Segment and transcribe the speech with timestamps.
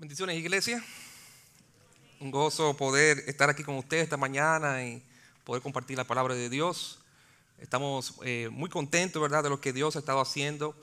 [0.00, 0.80] Bendiciones, iglesia.
[2.20, 5.02] Un gozo poder estar aquí con ustedes esta mañana y
[5.42, 7.00] poder compartir la palabra de Dios.
[7.58, 10.76] Estamos eh, muy contentos, ¿verdad?, de lo que Dios ha estado haciendo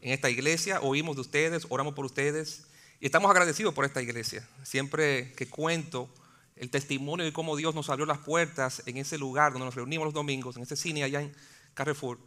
[0.00, 0.80] en esta iglesia.
[0.80, 2.62] Oímos de ustedes, oramos por ustedes
[2.98, 4.48] y estamos agradecidos por esta iglesia.
[4.62, 6.08] Siempre que cuento
[6.56, 10.06] el testimonio de cómo Dios nos abrió las puertas en ese lugar donde nos reunimos
[10.06, 11.36] los domingos, en ese cine allá en
[11.74, 12.18] Carrefour,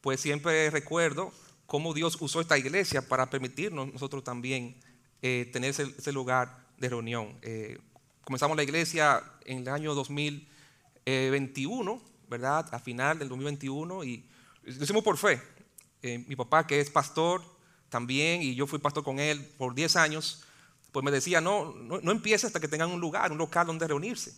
[0.00, 1.32] pues siempre recuerdo
[1.66, 4.74] cómo Dios usó esta iglesia para permitirnos nosotros también
[5.22, 7.36] eh, tener ese, lugar de reunión.
[7.42, 7.78] Eh,
[8.24, 12.74] comenzamos la iglesia en el año 2021, ¿verdad?
[12.74, 14.24] A final del 2021 y
[14.64, 15.40] lo hicimos por fe.
[16.02, 17.42] Eh, mi papá, que es pastor
[17.88, 20.44] también, y yo fui pastor con él por 10 años,
[20.90, 23.86] pues me decía, no, no, no empiece hasta que tengan un lugar, un local donde
[23.86, 24.34] reunirse.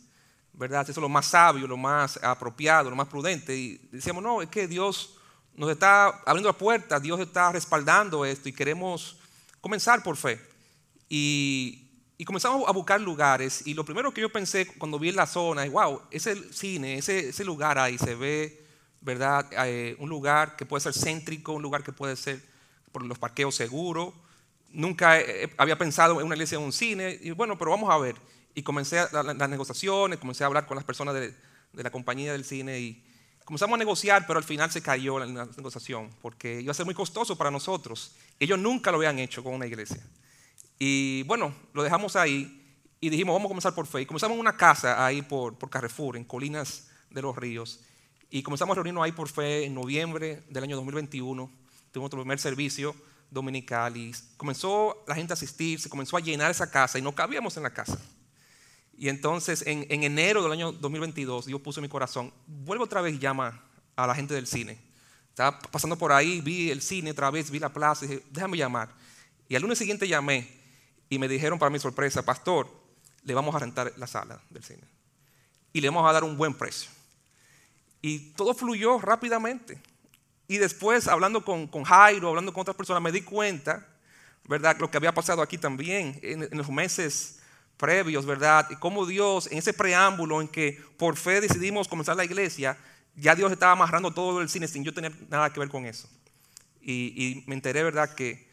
[0.56, 0.82] ¿verdad?
[0.82, 3.56] Eso es lo más sabio, lo más apropiado, lo más prudente.
[3.56, 5.16] Y decíamos, no, es que Dios
[5.56, 9.19] nos está abriendo la puerta, Dios está respaldando esto y queremos
[9.60, 10.41] comenzar por fe.
[11.08, 11.80] Y,
[12.26, 15.70] comenzamos a buscar lugares y lo primero que yo pensé cuando vi la zona es,
[15.70, 18.64] wow, ese cine, ese, ese lugar ahí se ve,
[19.02, 19.47] ¿verdad?
[19.66, 22.41] Eh, un lugar que puede ser céntrico, un lugar que puede ser
[22.92, 24.14] por los parqueos seguros.
[24.70, 25.19] Nunca
[25.58, 28.16] había pensado en una iglesia en un cine y bueno, pero vamos a ver.
[28.55, 31.34] Y comencé las negociaciones, comencé a hablar con las personas de,
[31.75, 33.05] de la compañía del cine y
[33.44, 36.94] comenzamos a negociar, pero al final se cayó la negociación porque iba a ser muy
[36.94, 38.12] costoso para nosotros.
[38.41, 40.00] Ellos nunca lo habían hecho con una iglesia.
[40.78, 42.61] Y bueno, lo dejamos ahí
[43.00, 44.03] y dijimos, vamos a comenzar por fe.
[44.03, 47.81] Y comenzamos en una casa ahí por, por Carrefour, en Colinas de los Ríos.
[48.31, 51.50] Y comenzamos a reunirnos ahí por fe en noviembre del año 2021.
[51.92, 52.94] Tuvimos nuestro primer servicio
[53.31, 57.14] dominical y comenzó la gente a asistir, se comenzó a llenar esa casa y no
[57.14, 57.98] cabíamos en la casa.
[58.97, 63.00] Y entonces en, en enero del año 2022 Dios puso en mi corazón, vuelvo otra
[63.00, 63.62] vez y llama
[63.97, 64.78] a la gente del cine.
[65.28, 68.56] Estaba pasando por ahí, vi el cine otra vez, vi la plaza y dije, déjame
[68.56, 68.94] llamar.
[69.48, 70.63] Y al lunes siguiente llamé
[71.08, 72.69] y me dijeron para mi sorpresa, pastor,
[73.22, 74.94] le vamos a rentar la sala del cine
[75.74, 76.91] y le vamos a dar un buen precio.
[78.00, 79.81] Y todo fluyó rápidamente.
[80.47, 83.87] Y después, hablando con, con Jairo, hablando con otras personas, me di cuenta,
[84.47, 84.76] ¿verdad?
[84.78, 87.41] Lo que había pasado aquí también en, los meses
[87.76, 88.69] previos, ¿verdad?
[88.71, 92.78] Y cómo Dios, en ese preámbulo en que por fe decidimos comenzar la iglesia,
[93.16, 96.09] ya Dios estaba amarrando todo el cine sin yo tener nada que ver con eso.
[96.81, 98.15] Y, y me enteré, ¿verdad?
[98.15, 98.48] Que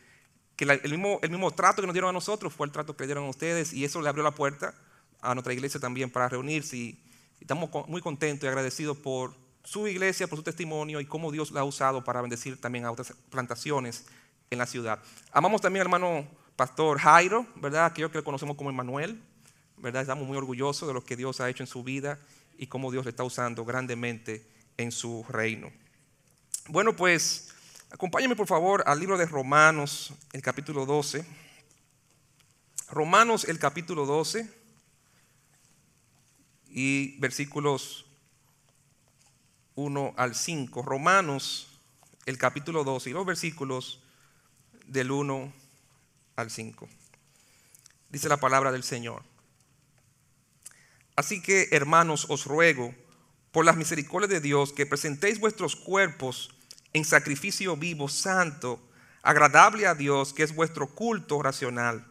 [0.64, 3.26] el, mismo, el mismo trato que nos dieron a nosotros fue el trato que dieron
[3.26, 4.74] a ustedes y eso le abrió la puerta
[5.22, 7.00] a nuestra iglesia también para reunirse y,
[7.40, 9.34] estamos muy contentos y agradecidos por
[9.64, 12.92] su iglesia, por su testimonio y cómo Dios la ha usado para bendecir también a
[12.92, 14.06] otras plantaciones
[14.52, 15.00] en la ciudad.
[15.32, 17.86] Amamos también al hermano pastor Jairo, ¿verdad?
[17.86, 19.20] Aquello que le conocemos como Emmanuel,
[19.78, 20.04] ¿verdad?
[20.04, 22.20] Estamos muy orgullosos de lo que Dios ha hecho en su vida
[22.58, 24.46] y cómo Dios le está usando grandemente
[24.78, 25.72] en su reino.
[26.68, 27.51] Bueno, pues
[27.92, 31.26] Acompáñame por favor al libro de Romanos, el capítulo 12.
[32.90, 34.50] Romanos, el capítulo 12
[36.70, 38.06] y versículos
[39.76, 40.84] 1 al 5.
[40.84, 41.68] Romanos,
[42.26, 44.00] el capítulo 12 y los versículos
[44.88, 45.52] del 1
[46.38, 46.88] al 5.
[48.10, 49.22] Dice la palabra del Señor.
[51.18, 52.96] Así que, hermanos, os ruego,
[53.52, 56.56] por las misericordias de Dios, que presentéis vuestros cuerpos
[56.94, 58.82] en sacrificio vivo, santo,
[59.22, 62.06] agradable a Dios, que es vuestro culto racional.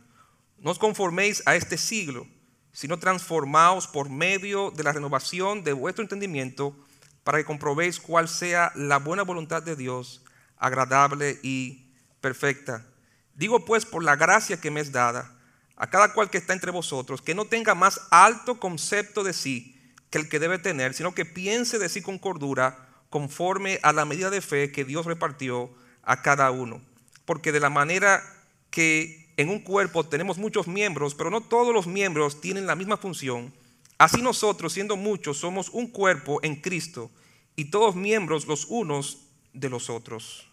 [0.59, 2.27] No os conforméis a este siglo,
[2.73, 6.77] sino transformaos por medio de la renovación de vuestro entendimiento,
[7.25, 10.23] para que comprobéis cuál sea la buena voluntad de Dios,
[10.57, 11.91] agradable y
[12.21, 12.87] perfecta.
[13.35, 15.37] Digo pues por la gracia que me es dada,
[15.77, 19.77] a cada cual que está entre vosotros, que no tenga más alto concepto de sí
[20.11, 24.05] que el que debe tener, sino que piense de sí con cordura, conforme a la
[24.05, 25.71] medida de fe que Dios repartió
[26.03, 26.81] a cada uno.
[27.25, 28.23] Porque de la manera
[28.71, 32.97] que en un cuerpo tenemos muchos miembros, pero no todos los miembros tienen la misma
[32.97, 33.53] función,
[33.99, 37.11] así nosotros, siendo muchos, somos un cuerpo en Cristo
[37.57, 39.19] y todos miembros los unos
[39.53, 40.47] de los otros.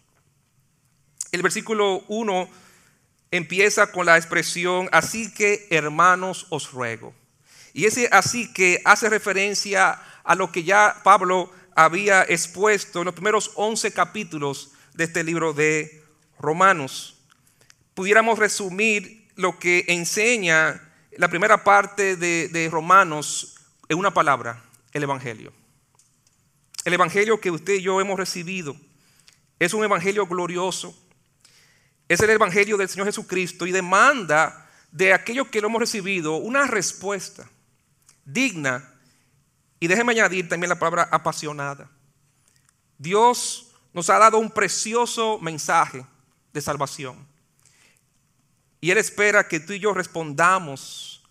[1.30, 2.48] El versículo 1
[3.30, 7.14] empieza con la expresión, así que hermanos os ruego.
[7.74, 13.14] Y ese así que hace referencia a lo que ya Pablo había expuesto en los
[13.14, 16.02] primeros 11 capítulos de este libro de
[16.40, 17.22] Romanos.
[17.94, 20.82] Pudiéramos resumir lo que enseña
[21.12, 23.54] la primera parte de, Romanos
[23.88, 24.60] en una palabra,
[24.92, 25.52] el Evangelio.
[26.84, 28.74] El Evangelio que usted y yo hemos recibido
[29.60, 31.00] es un Evangelio glorioso.
[32.08, 36.66] Es el Evangelio del Señor Jesucristo y demanda de aquellos que lo hemos recibido una
[36.66, 37.48] respuesta
[38.24, 38.97] digna
[39.80, 41.90] y déjeme añadir también la palabra apasionada.
[42.98, 46.04] Dios nos ha dado un precioso mensaje
[46.52, 47.26] de salvación.
[48.80, 51.24] Y Él espera que tú y yo respondamos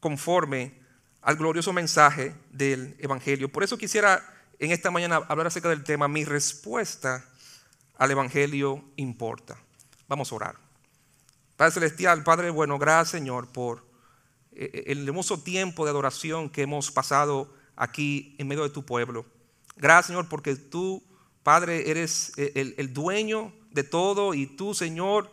[0.00, 0.80] conforme
[1.22, 3.50] al glorioso mensaje del Evangelio.
[3.50, 4.22] Por eso quisiera
[4.58, 7.24] en esta mañana hablar acerca del tema, mi respuesta
[7.96, 9.56] al Evangelio importa.
[10.08, 10.56] Vamos a orar.
[11.56, 13.86] Padre Celestial, Padre bueno, gracias Señor por
[14.52, 18.84] eh, eh, el hermoso tiempo de adoración que hemos pasado aquí en medio de tu
[18.84, 19.26] pueblo.
[19.76, 21.02] Gracias Señor porque tú,
[21.42, 25.30] Padre, eres eh, el, dueño de todo y tú, Señor,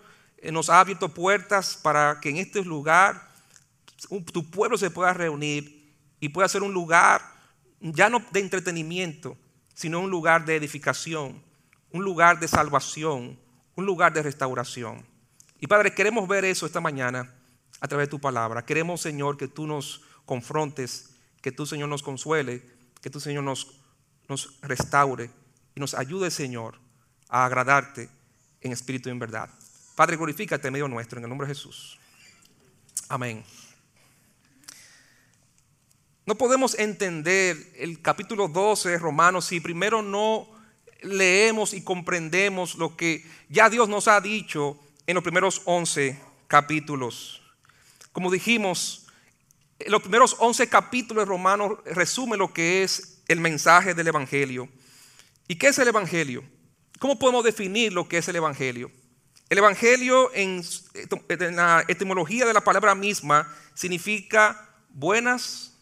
[0.51, 3.29] nos has abierto puertas para que en este lugar
[4.33, 7.21] tu pueblo se pueda reunir y pueda ser un lugar
[7.81, 9.37] ya no de entretenimiento,
[9.73, 11.41] sino un lugar de edificación,
[11.91, 13.39] un lugar de salvación,
[13.75, 15.05] un lugar de restauración.
[15.59, 17.33] Y Padre, queremos ver eso esta mañana
[17.79, 18.65] a través de tu palabra.
[18.65, 21.10] Queremos, Señor, que tú nos confrontes,
[21.41, 22.63] que tú, Señor, nos consuele,
[23.01, 23.79] que tú, Señor, nos,
[24.27, 25.29] nos restaure
[25.75, 26.79] y nos ayude, Señor,
[27.29, 28.09] a agradarte
[28.61, 29.49] en espíritu y en verdad.
[29.95, 31.99] Padre, glorifícate medio nuestro, en el nombre de Jesús.
[33.09, 33.43] Amén.
[36.25, 40.47] No podemos entender el capítulo 12 de Romanos si primero no
[41.01, 46.17] leemos y comprendemos lo que ya Dios nos ha dicho en los primeros 11
[46.47, 47.41] capítulos.
[48.11, 49.07] Como dijimos,
[49.87, 54.69] los primeros 11 capítulos de Romanos resumen lo que es el mensaje del Evangelio.
[55.47, 56.43] ¿Y qué es el Evangelio?
[56.99, 58.91] ¿Cómo podemos definir lo que es el Evangelio?
[59.49, 60.63] El Evangelio en,
[61.55, 65.73] la etimología de la palabra misma significa buenas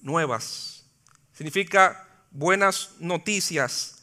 [0.00, 0.86] nuevas,
[1.32, 4.02] significa buenas noticias.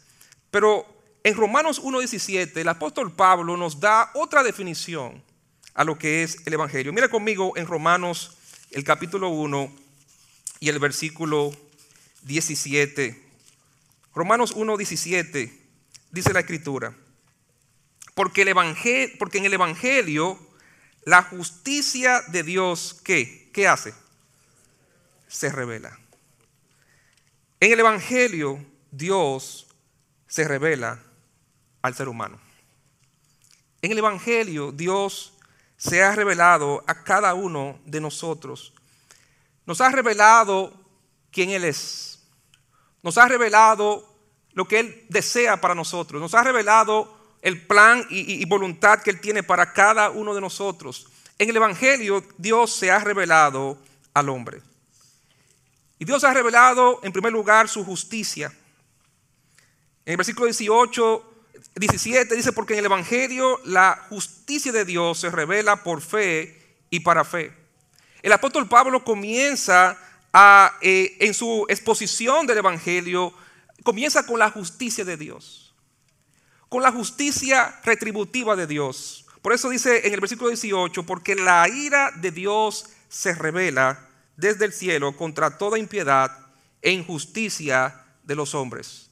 [0.52, 0.86] Pero
[1.24, 5.24] en Romanos 1.17 el apóstol Pablo nos da otra definición
[5.74, 6.94] a lo que es el Evangelio.
[6.94, 8.38] Mira conmigo en Romanos
[8.74, 9.72] el capítulo 1
[10.60, 11.52] y el versículo
[12.24, 13.22] 17.
[14.16, 15.60] Romanos 1, 17
[16.12, 16.96] dice la escritura.
[18.16, 20.40] Porque, el evangelio, porque en el Evangelio
[21.04, 23.50] la justicia de Dios, ¿qué?
[23.54, 23.94] ¿Qué hace?
[25.28, 26.00] Se revela.
[27.60, 29.68] En el Evangelio Dios
[30.28, 31.02] se revela
[31.81, 32.40] al ser humano.
[33.81, 35.33] En el Evangelio Dios
[35.84, 38.74] se ha revelado a cada uno de nosotros.
[39.66, 40.72] Nos ha revelado
[41.30, 42.20] quién Él es.
[43.02, 44.08] Nos ha revelado
[44.54, 46.22] lo que Él desea para nosotros.
[46.22, 51.08] Nos ha revelado el plan y, voluntad que Él tiene para cada uno de nosotros.
[51.38, 53.78] En el Evangelio Dios se ha revelado
[54.14, 54.62] al hombre.
[56.00, 58.54] Y Dios ha revelado en primer lugar su justicia.
[60.06, 61.33] En el versículo 18
[61.75, 67.00] 17 dice, porque en el Evangelio la justicia de Dios se revela por fe y
[67.00, 67.52] para fe.
[68.22, 69.98] El apóstol Pablo comienza
[70.31, 73.34] a, eh, en su exposición del Evangelio,
[73.84, 75.74] comienza con la justicia de Dios,
[76.70, 79.25] con la justicia retributiva de Dios.
[79.42, 84.66] Por eso dice en el versículo 18, porque la ira de Dios se revela desde
[84.66, 86.31] el cielo contra toda impiedad
[86.81, 89.10] e injusticia de los hombres.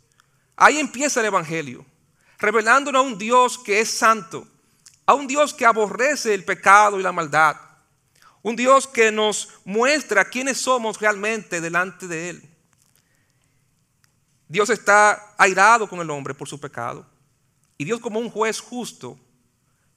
[0.55, 1.85] Ahí empieza el Evangelio
[2.41, 4.47] revelándonos a un Dios que es santo,
[5.05, 7.55] a un Dios que aborrece el pecado y la maldad,
[8.41, 12.49] un Dios que nos muestra quiénes somos realmente delante de Él.
[14.47, 17.05] Dios está airado con el hombre por su pecado.
[17.77, 19.17] Y Dios como un juez justo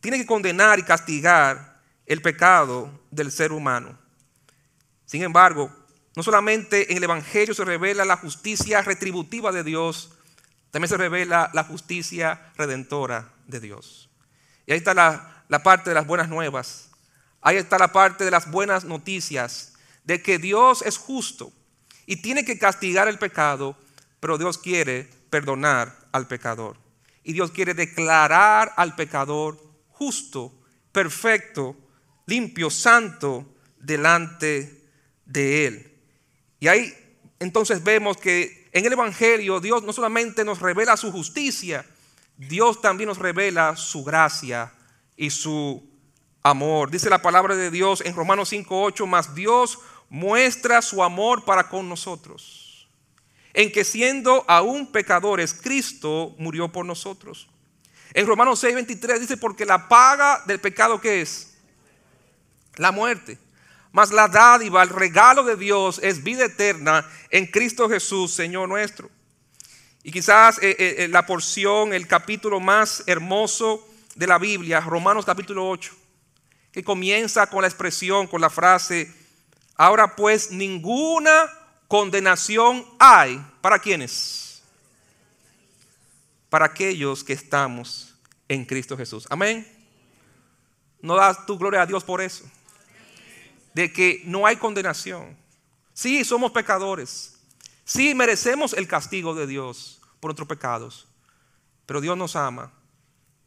[0.01, 3.99] tiene que condenar y castigar el pecado del ser humano.
[5.07, 5.75] Sin embargo,
[6.15, 10.13] no solamente en el Evangelio se revela la justicia retributiva de Dios,
[10.75, 14.11] también se revela la justicia redentora de Dios.
[14.67, 16.91] Y ahí está la, parte de las buenas nuevas.
[17.41, 21.53] Ahí está la parte de las buenas noticias, de que Dios es justo
[22.07, 23.79] y tiene que castigar el pecado,
[24.19, 26.77] pero Dios quiere perdonar al pecador.
[27.23, 29.57] Y Dios quiere declarar al pecador
[29.91, 31.77] justo, perfecto,
[32.27, 33.47] limpio, santo
[33.79, 34.91] delante
[35.25, 36.01] de Él.
[36.59, 36.93] Y ahí
[37.39, 41.87] entonces vemos que en el Evangelio Dios no solamente nos revela su justicia,
[42.37, 44.73] Dios también nos revela su gracia
[45.17, 45.89] y su
[46.43, 46.91] amor.
[46.91, 49.79] Dice la palabra de Dios en Romanos 5.8, más Dios
[50.11, 52.89] muestra su amor para con nosotros,
[53.53, 57.49] en que siendo aún pecadores, Cristo murió por nosotros.
[58.13, 61.55] En Romanos 6.23 dice, porque la paga del pecado que es
[62.75, 63.39] la muerte.
[63.95, 69.09] Mas la dádiva, el regalo de Dios es vida eterna en Cristo Jesús, Señor nuestro.
[70.03, 75.25] Y quizás eh, eh, eh, la porción, el capítulo más hermoso de la Biblia, Romanos
[75.25, 75.93] capítulo 8,
[76.73, 79.15] que comienza con la expresión, con la frase,
[79.77, 81.49] ahora pues ninguna
[81.87, 83.41] condenación hay.
[83.61, 84.61] ¿Para quiénes?
[86.51, 88.13] Para aquellos que estamos
[88.49, 89.25] en Cristo Jesús.
[89.31, 89.65] Amén.
[91.01, 92.45] ¿No das tu gloria a Dios por eso?
[93.75, 95.37] De que no hay condenación.
[95.93, 97.39] Sí, somos pecadores.
[97.85, 101.07] Sí, merecemos el castigo de Dios por nuestros pecados.
[101.87, 102.73] Pero Dios nos ama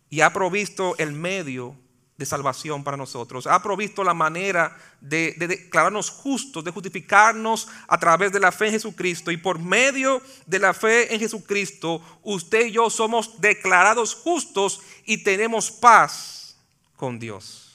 [0.09, 1.75] y ha provisto el medio
[2.17, 3.45] de salvación para nosotros.
[3.45, 8.71] Ha provisto la manera de, declararnos justos, de justificarnos a través de la fe en
[8.73, 9.31] Jesucristo.
[9.31, 15.23] Y por medio de la fe en Jesucristo, usted y yo somos declarados justos y
[15.23, 16.57] tenemos paz
[16.95, 17.66] con Dios.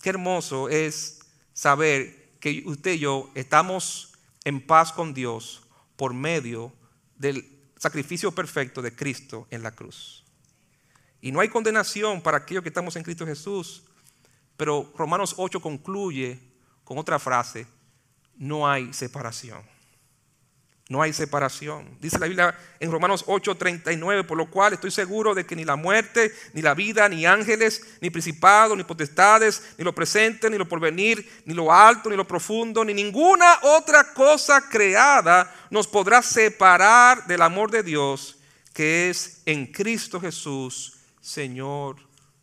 [0.00, 1.20] Qué hermoso es
[1.52, 4.14] saber que usted y yo estamos
[4.44, 5.62] en paz con Dios
[5.96, 6.72] por medio
[7.16, 10.24] del sacrificio perfecto de Cristo en la cruz.
[11.20, 13.84] Y no hay condenación para aquellos que estamos en Cristo Jesús.
[14.56, 16.40] Pero Romanos 8 concluye
[16.84, 17.66] con otra frase,
[18.36, 19.62] no hay separación.
[20.90, 21.86] No hay separación.
[22.00, 25.64] Dice la Biblia en Romanos 8, 39, por lo cual estoy seguro de que ni
[25.64, 30.58] la muerte, ni la vida, ni ángeles, ni principados, ni potestades, ni lo presente, ni
[30.58, 36.22] lo porvenir, ni lo alto, ni lo profundo, ni ninguna otra cosa creada nos podrá
[36.22, 38.36] separar del amor de Dios
[38.72, 41.98] que es en Cristo Jesús Señor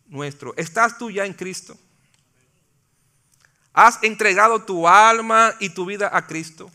[0.06, 0.54] nuestro.
[0.56, 1.76] ¿Estás tú ya en Cristo?
[3.74, 6.70] ¿Has entregado tu alma y tu vida a Cristo?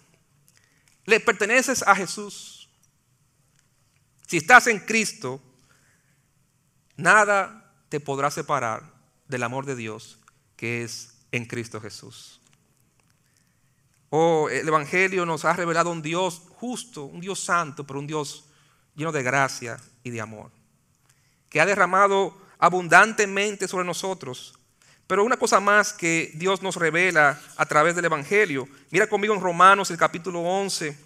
[1.06, 2.70] ¿Le perteneces a Jesús?
[4.28, 5.42] Si estás en Cristo,
[6.96, 8.84] nada te podrá separar
[9.28, 10.20] del amor de Dios
[10.56, 12.40] que es en Cristo Jesús.
[14.10, 18.46] Oh, el Evangelio nos ha revelado un Dios justo, un Dios santo, pero un Dios
[18.96, 20.52] lleno de gracia y de amor
[21.54, 24.58] que ha derramado abundantemente sobre nosotros.
[25.08, 28.68] Pero una cosa más que Dios nos revela a través del Evangelio.
[28.90, 30.98] Mira conmigo en Romanos el capítulo 11.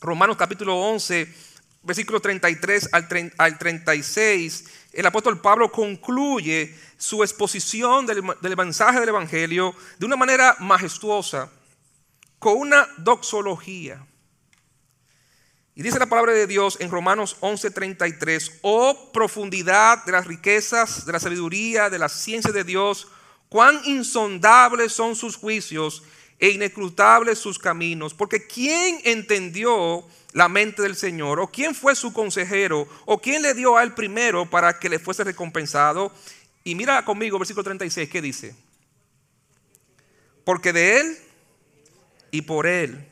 [0.00, 1.34] Romanos capítulo 11,
[1.82, 2.90] versículo 33
[3.38, 4.64] al 36.
[4.92, 11.50] El apóstol Pablo concluye su exposición del, del mensaje del Evangelio de una manera majestuosa,
[12.38, 14.04] con una doxología.
[15.78, 21.12] Y dice la palabra de Dios en Romanos 11:33, oh profundidad de las riquezas, de
[21.12, 23.08] la sabiduría, de la ciencia de Dios,
[23.50, 26.02] cuán insondables son sus juicios
[26.38, 28.14] e inescrutables sus caminos.
[28.14, 30.02] Porque ¿quién entendió
[30.32, 31.40] la mente del Señor?
[31.40, 32.88] ¿O quién fue su consejero?
[33.04, 36.10] ¿O quién le dio a él primero para que le fuese recompensado?
[36.64, 38.54] Y mira conmigo versículo 36, ¿qué dice?
[40.42, 41.18] Porque de él
[42.30, 43.06] y por él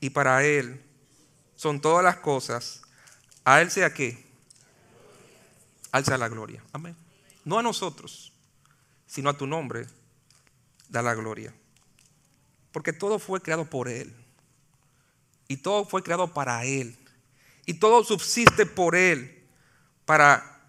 [0.00, 0.83] y para él
[1.64, 2.82] son todas las cosas,
[3.42, 4.22] a Él sea qué?
[5.92, 6.62] Alza la gloria.
[6.74, 6.94] Amén.
[7.42, 8.34] No a nosotros,
[9.06, 9.86] sino a tu nombre,
[10.90, 11.54] da la gloria.
[12.70, 14.14] Porque todo fue creado por Él.
[15.48, 16.98] Y todo fue creado para Él.
[17.64, 19.48] Y todo subsiste por Él.
[20.04, 20.60] Para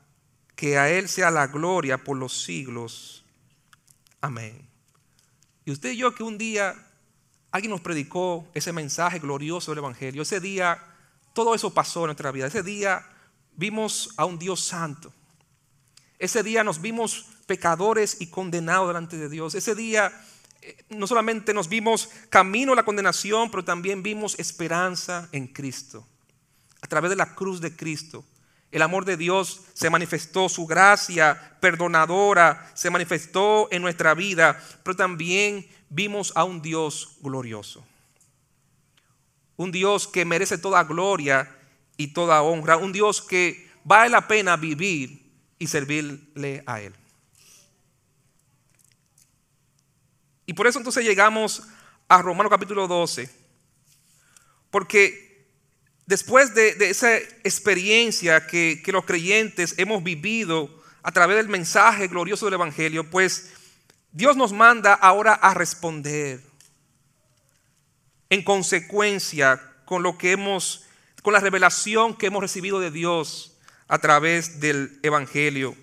[0.56, 3.26] que a Él sea la gloria por los siglos.
[4.22, 4.66] Amén.
[5.66, 6.74] Y usted y yo que un día
[7.56, 10.24] alguien nos predicó ese mensaje glorioso del Evangelio.
[10.24, 10.78] Ese día
[11.34, 12.48] todo eso pasó en nuestra vida.
[12.48, 13.08] Ese día
[13.56, 15.14] vimos a un Dios santo.
[16.20, 19.56] Ese día nos vimos pecadores y condenados delante de Dios.
[19.56, 20.12] Ese día
[20.62, 26.06] eh, no solamente nos vimos camino a la condenación, pero también vimos esperanza en Cristo.
[26.82, 28.26] A través de la cruz de Cristo.
[28.70, 34.98] El amor de Dios se manifestó, su gracia perdonadora se manifestó en nuestra vida, pero
[34.98, 37.86] también vimos a un Dios glorioso.
[39.58, 41.56] Un Dios que merece toda gloria
[41.98, 42.78] y toda honra.
[42.78, 46.94] Un Dios que vale la pena vivir y servirle a Él.
[50.46, 51.64] Y por eso entonces llegamos
[52.08, 53.30] a Romanos capítulo 12.
[54.70, 55.48] Porque
[56.06, 62.46] después de, esa experiencia que, que los creyentes hemos vivido a través del mensaje glorioso
[62.46, 63.52] del Evangelio, pues
[64.16, 66.42] Dios nos manda ahora a responder
[68.30, 70.86] en consecuencia con lo que hemos,
[71.22, 73.58] con la revelación que hemos recibido de Dios
[73.90, 75.76] a través del Evangelio.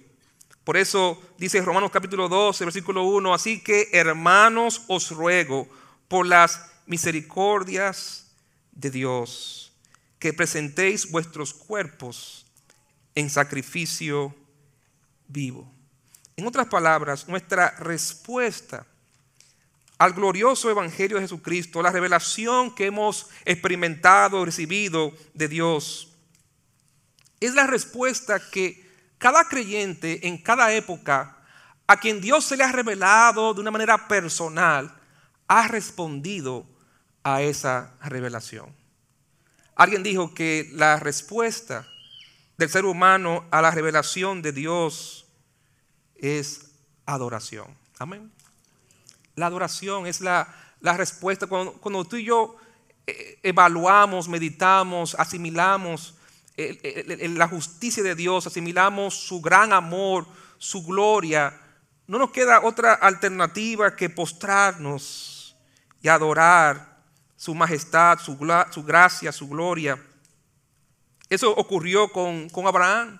[0.64, 5.68] Por eso dice Romanos capítulo 12, versículo 1, así que hermanos os ruego
[6.08, 8.30] por las misericordias
[8.70, 9.74] de Dios,
[10.18, 12.46] que presentéis vuestros cuerpos
[13.14, 14.34] en sacrificio
[15.28, 15.70] vivo.
[16.36, 18.86] En otras palabras, nuestra respuesta
[19.98, 26.16] al glorioso Evangelio de Jesucristo, la revelación que hemos experimentado, recibido de Dios,
[27.38, 31.38] es la respuesta que cada creyente en cada época,
[31.86, 34.92] a quien Dios se le ha revelado de una manera personal,
[35.46, 36.66] ha respondido
[37.22, 38.74] a esa revelación.
[39.76, 41.86] Alguien dijo que la respuesta
[42.56, 45.21] del ser humano a la revelación de Dios
[46.22, 46.70] es
[47.04, 47.66] adoración.
[47.98, 48.32] Amén.
[49.36, 50.48] La adoración es la,
[50.80, 52.56] respuesta cuando, cuando, tú y yo
[53.06, 56.14] eh, evaluamos, meditamos, asimilamos
[56.56, 60.26] la justicia de Dios, asimilamos su gran amor,
[60.58, 61.58] su gloria,
[62.06, 65.56] no nos queda otra alternativa que postrarnos
[66.02, 67.00] y adorar
[67.36, 68.36] su majestad, su,
[68.84, 69.98] gracia, su gloria.
[71.30, 73.18] Eso ocurrió con, con, Abraham.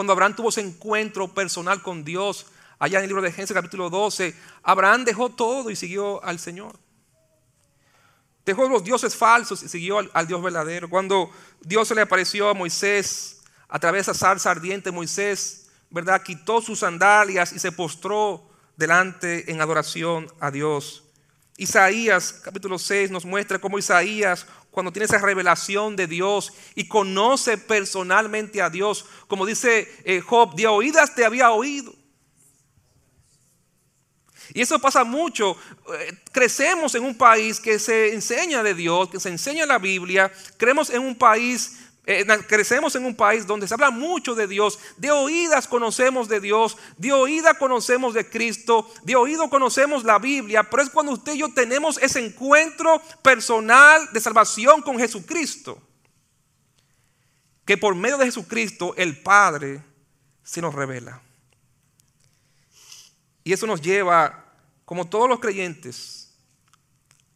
[0.00, 2.46] Cuando Abraham tuvo ese encuentro personal con Dios,
[2.78, 6.78] allá en el libro de Génesis capítulo 12, Abraham dejó todo y siguió al Señor.
[8.46, 10.88] Dejó los dioses falsos y siguió al, Dios verdadero.
[10.88, 11.30] Cuando
[11.60, 16.22] Dios se le apareció a Moisés a través de esa salsa ardiente, Moisés, ¿verdad?
[16.22, 21.04] Quitó sus sandalias y se postró delante en adoración a Dios.
[21.58, 27.58] Isaías capítulo 6 nos muestra cómo Isaías, cuando tiene esa revelación de Dios y conoce
[27.58, 31.94] personalmente a Dios, como dice eh, Job, de oídas te había oído
[34.52, 35.56] y eso pasa mucho.
[35.94, 40.32] Eh, crecemos en un país que se enseña de Dios, que se enseña la Biblia.
[40.56, 44.78] Creemos en un país, eh, crecemos en un país donde se habla mucho de Dios.
[44.96, 50.68] De oídas conocemos de Dios, de oída conocemos de Cristo, de oído conocemos la Biblia.
[50.68, 55.80] Pero es cuando usted y yo tenemos ese encuentro personal de salvación con Jesucristo.
[57.64, 59.82] Que por medio de Jesucristo el Padre
[60.42, 61.22] se nos revela.
[63.44, 64.52] Y eso nos lleva,
[64.84, 66.34] como todos los creyentes,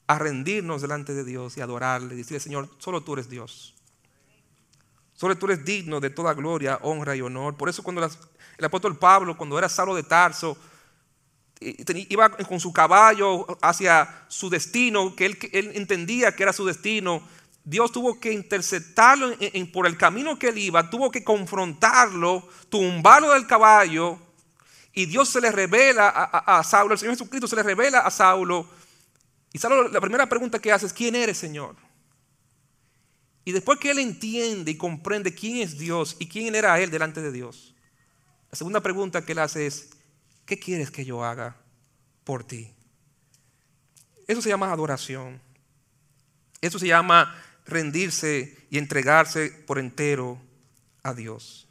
[0.06, 3.73] a rendirnos delante de Dios y adorarle, decirle, Señor, solo tú eres Dios.
[5.14, 7.56] Solo tú eres digno de toda gloria, honra y honor.
[7.56, 10.56] Por eso cuando el apóstol Pablo, cuando era Saulo de Tarso,
[11.60, 17.22] iba con su caballo hacia su destino, que él, entendía que era su destino,
[17.62, 19.34] Dios tuvo que interceptarlo
[19.72, 24.18] por el camino que él iba, tuvo que confrontarlo, tumbarlo del caballo
[24.92, 28.66] y Dios se le revela a, Saulo, el Señor Jesucristo se le revela a Saulo.
[29.52, 31.74] Y Saulo la primera pregunta que hace es, ¿quién eres, Señor?
[33.44, 37.20] Y después que él entiende y comprende quién es Dios y quién era él delante
[37.20, 37.74] de Dios,
[38.50, 39.90] la segunda pregunta que él hace es,
[40.46, 41.56] ¿qué quieres que yo haga
[42.24, 42.72] por ti?
[44.26, 45.40] Eso se llama adoración.
[46.60, 47.34] Eso se llama
[47.66, 50.40] rendirse y entregarse por entero
[51.02, 51.68] a Dios.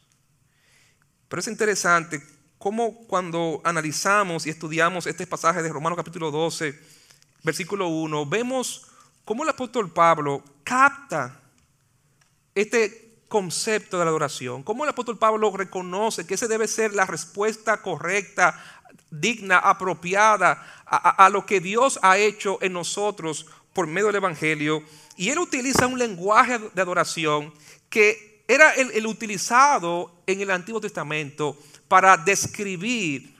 [1.28, 2.22] Pero es interesante
[2.60, 6.80] cómo cuando analizamos y estudiamos este pasaje de Romanos capítulo 12,
[7.44, 8.88] versículo 1, vemos
[9.26, 11.43] cómo el apóstol Pablo capta
[12.56, 17.06] este concepto de la adoración, cómo el apóstol Pablo reconoce que ese debe ser la
[17.06, 18.64] respuesta correcta,
[19.10, 24.84] digna, apropiada a, lo que Dios ha hecho en nosotros por medio del Evangelio.
[25.18, 27.54] Y él utiliza un lenguaje de adoración
[27.90, 33.36] que era el utilizado en el Antiguo Testamento para describir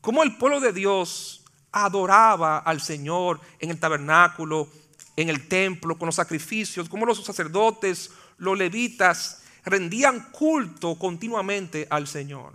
[0.00, 4.68] cómo el pueblo de Dios adoraba al Señor en el tabernáculo,
[5.16, 8.10] en el templo, con los sacrificios, cómo los sacerdotes,
[8.42, 12.54] los levitas rendían culto continuamente al Señor.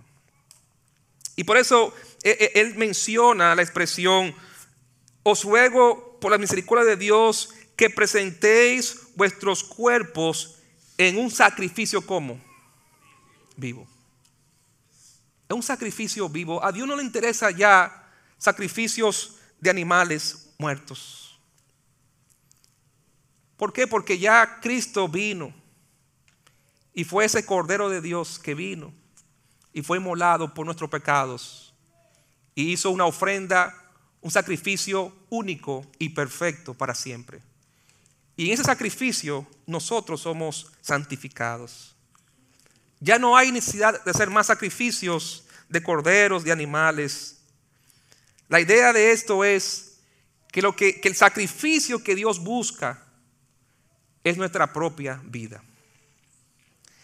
[1.34, 4.34] Y por eso e, e, él menciona la expresión,
[5.22, 10.58] os ruego por la misericordia de Dios que presentéis vuestros cuerpos
[10.98, 12.38] en un sacrificio como
[13.56, 13.88] vivo.
[15.48, 16.62] Es un sacrificio vivo.
[16.62, 21.40] A Dios no le interesa ya sacrificios de animales muertos.
[23.56, 23.86] ¿Por qué?
[23.86, 25.54] Porque ya Cristo vino
[26.98, 28.92] y fue ese Cordero de Dios que vino
[29.72, 31.72] y fue inmolado por nuestros pecados
[32.56, 33.72] y hizo una ofrenda,
[34.20, 37.40] un sacrificio único y perfecto para siempre.
[38.36, 41.94] Y en ese sacrificio nosotros somos santificados.
[42.98, 47.38] Ya no hay necesidad de hacer más sacrificios de corderos, de animales.
[48.48, 50.00] La idea de esto es
[50.50, 53.06] que, lo que, que el sacrificio que Dios busca
[54.24, 55.62] es nuestra propia vida.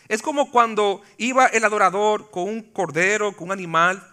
[0.08, 4.06] Es como cuando iba el adorador con un cordero, con un animal,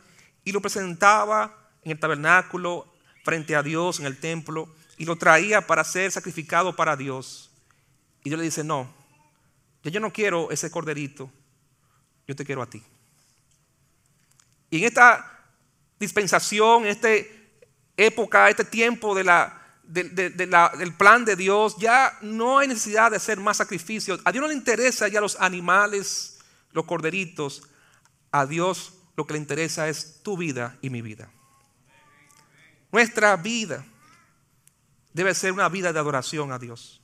[0.43, 2.91] y lo presentaba en el tabernáculo
[3.23, 7.51] frente a Dios, en el templo, y lo traía para ser sacrificado para Dios.
[8.23, 8.91] Y Dios le dice, no,
[9.83, 11.31] yo no quiero ese corderito,
[12.27, 12.83] yo te quiero a ti.
[14.69, 15.39] Y en esta
[15.99, 17.09] dispensación, en esta
[17.97, 19.60] época, este tiempo de la,
[19.91, 24.21] del plan de Dios, ya no hay necesidad de hacer más sacrificios.
[24.23, 26.39] A Dios no le interesa ya los animales,
[26.71, 27.63] los corderitos.
[28.31, 31.29] A Dios lo que le interesa es tu vida y mi vida.
[32.91, 33.85] Nuestra vida
[35.13, 37.01] debe ser una vida de adoración a Dios.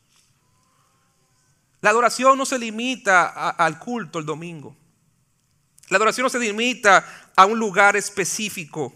[1.82, 4.76] La adoración no se limita al culto el domingo.
[5.90, 8.94] La adoración no se limita a un lugar específico.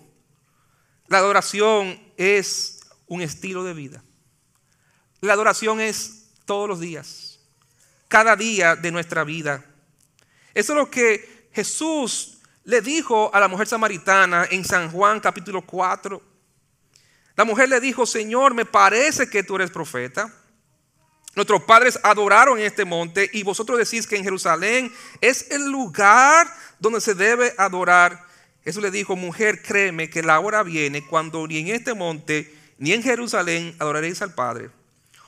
[1.07, 2.80] La adoración es
[3.11, 4.01] un estilo de vida.
[5.19, 7.41] La adoración es todos los días,
[8.07, 9.65] cada día de nuestra vida.
[10.53, 15.61] Eso es lo que Jesús le dijo a la mujer samaritana en San Juan capítulo
[15.61, 16.21] 4.
[17.35, 20.33] La mujer le dijo, Señor, me parece que tú eres profeta.
[21.35, 26.47] Nuestros padres adoraron en este monte y vosotros decís que en Jerusalén es el lugar
[26.79, 28.25] donde se debe adorar.
[28.63, 32.93] Jesús le dijo, mujer, créeme que la hora viene cuando ni en este monte ni
[32.93, 34.71] en Jerusalén adoraréis al Padre.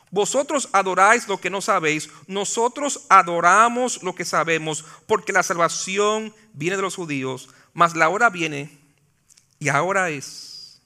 [0.09, 6.77] Vosotros adoráis lo que no sabéis, nosotros adoramos lo que sabemos, porque la salvación viene
[6.77, 8.79] de los judíos, mas la hora viene
[9.59, 10.81] y ahora es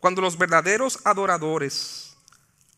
[0.00, 2.14] cuando los verdaderos adoradores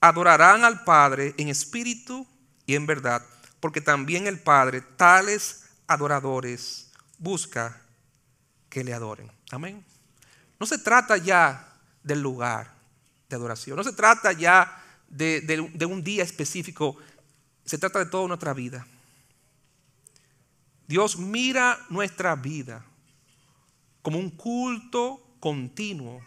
[0.01, 2.25] adorarán al Padre en espíritu
[2.67, 3.27] y en verdad,
[3.59, 7.83] porque también el Padre, tales adoradores, busca
[8.69, 9.29] que le adoren.
[9.51, 9.85] Amén.
[10.61, 11.69] No se trata ya
[12.05, 12.82] del lugar
[13.33, 16.97] de adoración, no se trata ya de, un día específico,
[17.65, 18.87] se trata de toda nuestra vida.
[20.87, 22.85] Dios mira nuestra vida
[24.03, 26.23] como un culto continuo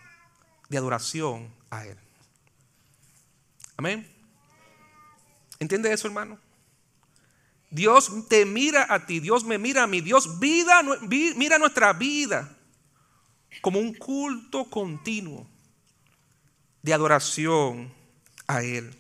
[0.70, 1.98] de adoración a Él.
[3.78, 4.10] Amén.
[5.60, 6.40] ¿Entiende eso, hermano?
[7.70, 10.82] Dios te mira a ti, Dios me mira a mí, Dios vida,
[11.36, 12.58] mira nuestra vida
[13.62, 15.55] como un culto continuo
[16.86, 17.92] de adoración
[18.46, 18.96] a Él.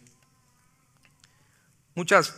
[1.93, 2.35] Muchas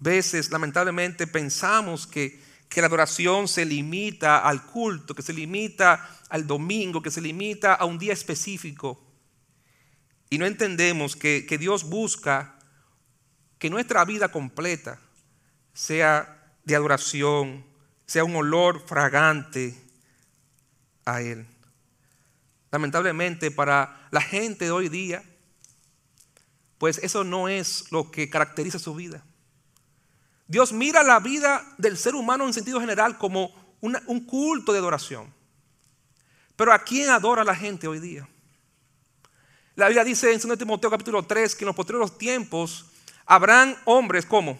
[0.00, 6.48] veces, lamentablemente, pensamos que, que, la adoración se limita al culto, que se limita al
[6.48, 9.00] domingo, que se limita a un día específico.
[10.30, 12.58] Y no entendemos que, Dios busca
[13.60, 14.98] que nuestra vida completa
[15.74, 17.64] sea de adoración,
[18.04, 19.80] sea un olor fragante
[21.04, 21.46] a Él.
[22.70, 25.22] Lamentablemente para la gente de hoy día,
[26.78, 29.24] pues eso no es lo que caracteriza su vida.
[30.46, 35.32] Dios mira la vida del ser humano en sentido general como un culto de adoración.
[36.56, 38.28] Pero ¿a quién adora la gente hoy día?
[39.76, 42.86] La Biblia dice en 2 Timoteo capítulo 3 que en los posteriores tiempos
[43.24, 44.58] habrán hombres como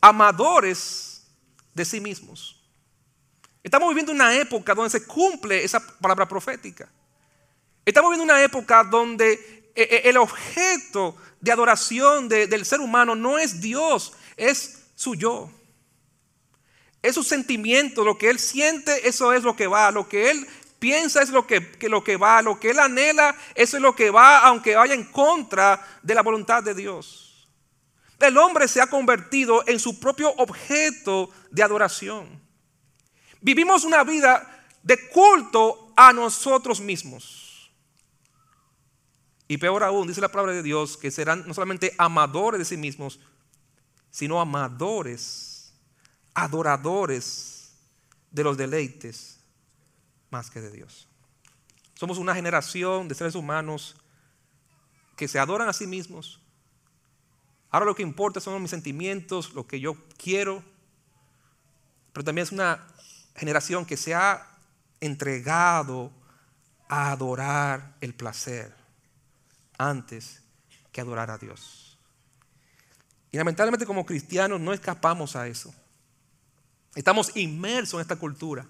[0.00, 1.24] amadores
[1.72, 2.55] de sí mismos.
[3.66, 6.88] Estamos viviendo una época donde se cumple esa palabra profética.
[7.84, 9.32] Estamos viviendo una época donde
[9.74, 15.50] eh, eh, el objeto de adoración del ser humano no es Dios, es su yo.
[17.02, 20.46] Es su sentimiento, lo que él siente, eso es lo que va, lo que él
[20.78, 24.10] piensa es lo que, lo que va, lo que él anhela, eso es lo que
[24.10, 27.48] va, aunque vaya en contra de la voluntad de Dios.
[28.20, 32.45] El hombre se ha convertido en su propio objeto de adoración.
[33.40, 37.70] Vivimos una vida de culto a nosotros mismos.
[39.48, 42.76] Y peor aún, dice la palabra de Dios, que serán no solamente amadores de sí
[42.76, 43.20] mismos,
[44.10, 45.72] sino amadores,
[46.34, 47.72] adoradores
[48.30, 49.40] de los deleites
[50.30, 51.08] más que de Dios.
[51.94, 53.96] Somos una generación de seres humanos
[55.16, 56.40] que se adoran a sí mismos.
[57.70, 60.62] Ahora lo que importa son mis sentimientos, lo que yo quiero.
[62.12, 62.86] Pero también es una
[63.36, 64.46] generación que se ha
[65.00, 66.12] entregado
[66.88, 68.74] a adorar el placer
[69.78, 70.42] antes
[70.92, 71.98] que adorar a Dios.
[73.30, 75.74] Y lamentablemente como cristianos no escapamos a eso.
[76.94, 78.66] Estamos inmersos en esta cultura.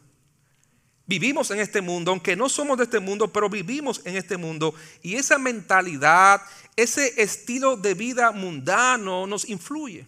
[1.07, 4.74] Vivimos en este mundo, aunque no somos de este mundo, pero vivimos en este mundo.
[5.02, 6.42] Y esa mentalidad,
[6.74, 10.05] ese estilo de vida mundano nos influye.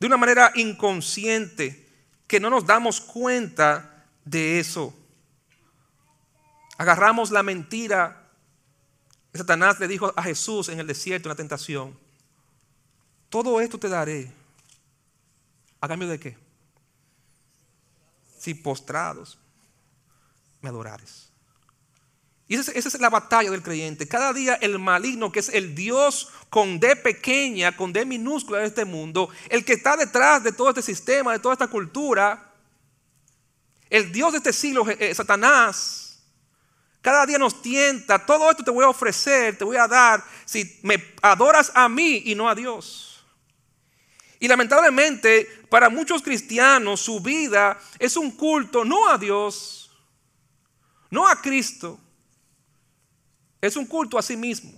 [0.00, 1.85] De una manera inconsciente,
[2.26, 4.94] que no nos damos cuenta de eso.
[6.78, 8.26] Agarramos la mentira
[9.36, 11.98] Satanás le dijo a Jesús en el desierto, en la tentación.
[13.28, 14.32] Todo esto te daré.
[15.80, 16.36] ¿A cambio de qué?
[18.38, 19.38] Si postrados
[20.60, 21.25] me adorares.
[22.48, 24.06] Y esa es, la batalla del creyente.
[24.06, 28.66] Cada día el maligno, que es el Dios con D pequeña, con D minúscula de
[28.66, 32.52] este mundo, el que está detrás de todo este sistema, de toda esta cultura,
[33.90, 36.06] el Dios de este siglo, eh, Satanás,
[37.02, 40.78] cada día nos tienta, todo esto te voy a ofrecer, te voy a dar, si
[40.82, 43.24] me adoras a mí y no a Dios.
[44.38, 49.90] Y lamentablemente para muchos cristianos su vida es un culto no a Dios,
[51.10, 51.98] no a Cristo.
[53.60, 54.72] Es un culto a sí mismo.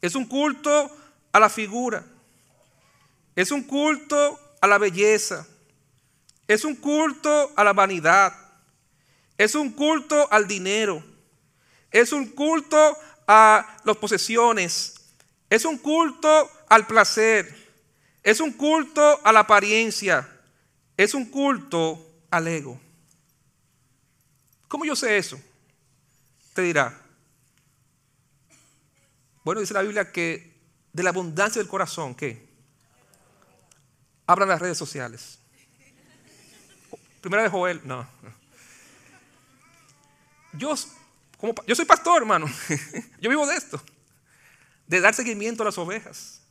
[0.00, 0.96] Es un culto
[1.32, 2.04] a la figura.
[3.34, 5.46] Es un culto a la belleza.
[6.46, 8.32] Es un culto a la vanidad.
[9.36, 11.04] Es un culto al dinero.
[11.90, 14.94] Es un culto a las posesiones.
[15.50, 17.56] Es un culto al placer.
[18.22, 20.28] Es un culto a la apariencia.
[20.96, 22.80] Es un culto al ego.
[24.66, 25.40] ¿Cómo yo sé eso?
[26.54, 27.07] Te dirá.
[29.48, 30.52] Bueno, dice la Biblia que
[30.92, 32.46] de la abundancia del corazón, ¿qué?
[34.26, 35.38] Hablan las redes sociales.
[37.22, 38.06] Primera de Joel, no.
[40.52, 40.74] Yo,
[41.38, 42.44] como, yo soy pastor, hermano.
[43.22, 43.80] Yo vivo de esto.
[44.86, 46.42] De dar seguimiento a las ovejas.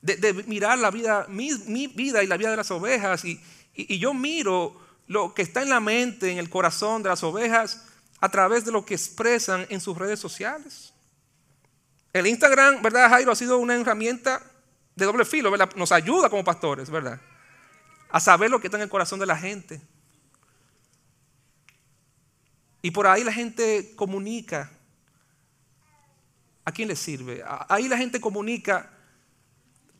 [0.00, 3.24] De, mirar la vida, mi, vida y la vida de las ovejas.
[3.24, 7.84] Y yo miro lo que está en la mente, en el corazón de las ovejas,
[8.20, 10.91] a través de lo que expresan en sus redes sociales.
[12.12, 13.32] El Instagram, ¿verdad, Jairo?
[13.32, 14.42] Ha sido una herramienta
[14.94, 15.70] de doble filo, ¿verdad?
[15.76, 17.20] Nos ayuda como pastores, ¿verdad?
[18.10, 19.80] A saber lo que está en el corazón de la gente.
[22.82, 24.70] Y por ahí la gente comunica.
[26.64, 27.42] ¿A quién le sirve?
[27.68, 28.90] Ahí la gente comunica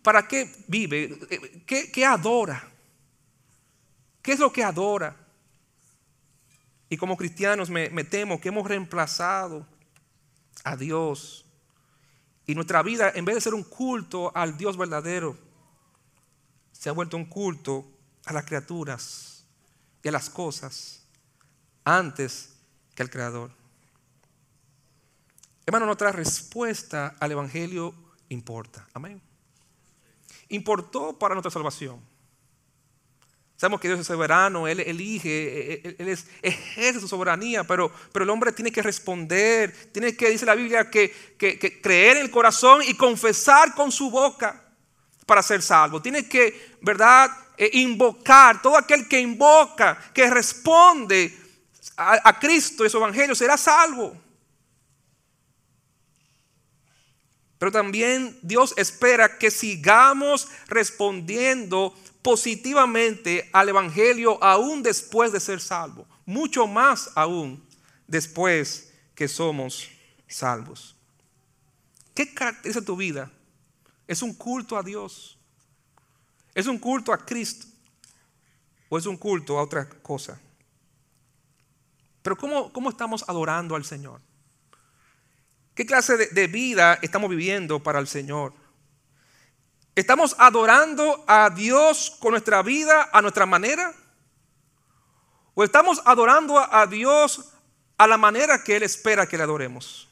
[0.03, 1.18] para qué vive,
[1.66, 2.68] qué, qué adora.
[4.22, 5.16] ¿Qué es lo que adora?
[6.88, 9.66] Y como cristianos me, temo que hemos reemplazado
[10.62, 11.42] a Dios.
[12.47, 15.37] Y nuestra vida, en vez de ser un culto al Dios verdadero,
[16.73, 17.87] se ha vuelto un culto
[18.25, 19.45] a las criaturas
[20.03, 21.05] y a las cosas
[21.85, 22.57] antes
[22.95, 23.51] que al Creador.
[25.65, 27.95] Hermano, nuestra respuesta al Evangelio
[28.29, 28.87] importa.
[28.95, 29.23] Amén.
[30.49, 32.12] Importó para nuestra salvación.
[33.62, 38.51] Sabemos que Dios es soberano, Él elige, Él, ejerce su soberanía, pero, pero el hombre
[38.51, 41.14] tiene que responder, tiene que, dice la Biblia, que,
[41.81, 44.61] creer en el corazón y confesar con su boca
[45.27, 46.03] para ser salvo.
[46.03, 51.33] Tiene que, ¿verdad?, eh, invocar, todo aquel que invoca, que responde
[51.96, 54.20] a, a Cristo y su evangelio, será salvo.
[57.59, 66.07] Pero también Dios espera que sigamos respondiendo positivamente al Evangelio aún después de ser salvo.
[66.25, 67.63] Mucho más aún
[68.07, 69.91] después que somos
[70.29, 70.97] salvos.
[72.15, 73.31] ¿Qué caracteriza tu vida?
[74.07, 75.39] ¿Es un culto a Dios?
[76.55, 77.67] ¿Es un culto a Cristo?
[78.89, 80.41] ¿O es un culto a otra cosa?
[82.23, 84.21] Pero ¿cómo, cómo estamos adorando al Señor?
[85.75, 88.53] ¿Qué clase de vida estamos viviendo para el Señor?
[89.95, 93.95] ¿Estamos adorando a Dios con nuestra vida a nuestra manera?
[95.55, 97.53] ¿O estamos adorando a Dios
[97.99, 100.09] a la manera que Él espera que le adoremos?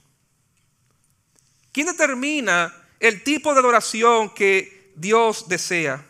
[1.73, 6.05] ¿Quién determina el tipo de adoración que Dios desea?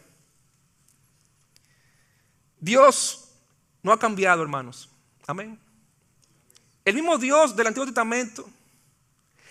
[2.59, 3.29] Dios
[3.83, 4.89] no ha cambiado, hermanos.
[5.29, 5.61] Amén.
[6.85, 8.51] El mismo Dios del Antiguo Testamento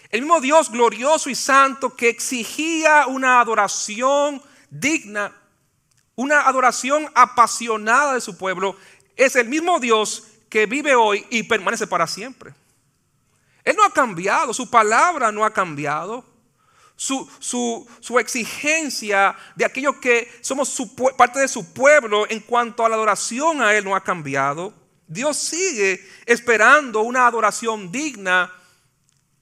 [0.10, 5.36] el mismo Dios glorioso y santo que exigía una adoración digna,
[6.16, 8.76] una adoración apasionada de su pueblo,
[9.16, 12.54] es el mismo Dios que vive hoy y permanece para siempre.
[13.64, 16.26] Él no ha cambiado, su palabra no ha cambiado.
[16.96, 20.76] Su, su, exigencia de aquellos que somos
[21.16, 24.74] parte de su pueblo en cuanto a la adoración a Él no ha cambiado.
[25.08, 28.52] Dios sigue esperando una adoración digna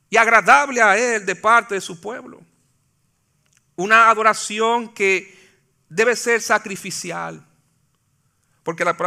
[0.09, 2.41] y agradable a Él de parte de su pueblo.
[3.75, 5.37] Una adoración que
[5.89, 7.45] debe ser sacrificial.
[8.63, 8.97] Porque la,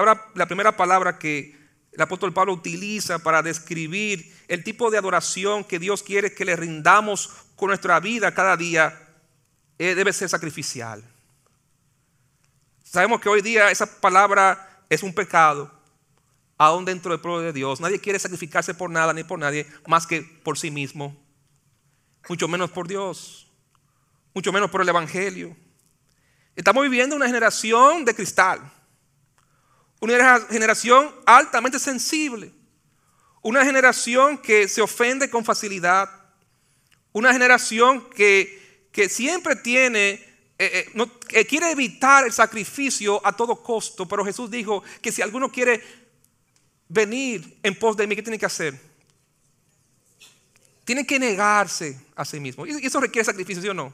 [0.47, 1.59] primera palabra que
[1.93, 6.57] el apóstol Pablo utiliza para describir el tipo de adoración que Dios quiere que le
[6.57, 9.09] rindamos con nuestra vida cada día
[9.79, 11.05] eh, debe ser sacrificial.
[12.85, 15.80] Sabemos que hoy día esa palabra es un pecado
[16.61, 17.81] aún dentro del pueblo de Dios.
[17.81, 21.17] Nadie quiere sacrificarse por nada ni por nadie más que por sí mismo.
[22.29, 23.51] Mucho menos por Dios.
[24.35, 25.57] Mucho menos por el Evangelio.
[26.55, 28.61] Estamos viviendo una generación de cristal.
[30.01, 32.53] Una generación altamente sensible.
[33.41, 36.11] Una generación que se ofende con facilidad.
[37.13, 40.31] Una generación que, que siempre tiene
[40.63, 40.93] eh,
[41.31, 45.83] eh, quiere evitar el sacrificio a todo costo, pero Jesús dijo que si alguno quiere
[46.91, 48.79] venir en pos de mí, ¿qué tiene que hacer?
[50.85, 52.67] Tiene que negarse a sí mismo.
[52.67, 53.93] Y eso requiere sacrificio, ¿sí o no?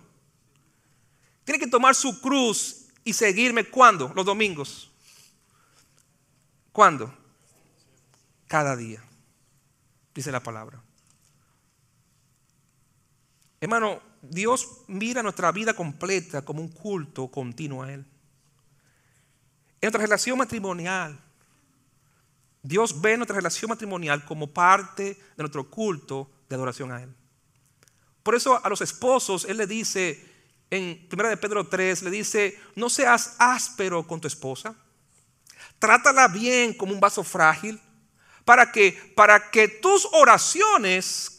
[1.44, 3.64] Tiene que tomar su cruz y seguirme.
[3.64, 4.10] ¿Cuándo?
[4.16, 4.90] Los domingos.
[6.72, 7.14] ¿Cuándo?
[8.48, 9.04] Cada día.
[10.14, 10.82] Dice la palabra.
[13.60, 18.00] Hermano, Dios mira nuestra vida completa como un culto continuo a Él.
[18.00, 21.20] En nuestra relación matrimonial,
[22.66, 27.14] Dios ve nuestra relación matrimonial como parte de nuestro culto de adoración a Él.
[28.22, 30.34] Por eso a los esposos Él le dice
[30.70, 34.74] en 1 de Pedro 3, le dice, no seas áspero con tu esposa,
[35.78, 37.80] trátala bien como un vaso frágil,
[38.44, 41.35] para que, para que tus oraciones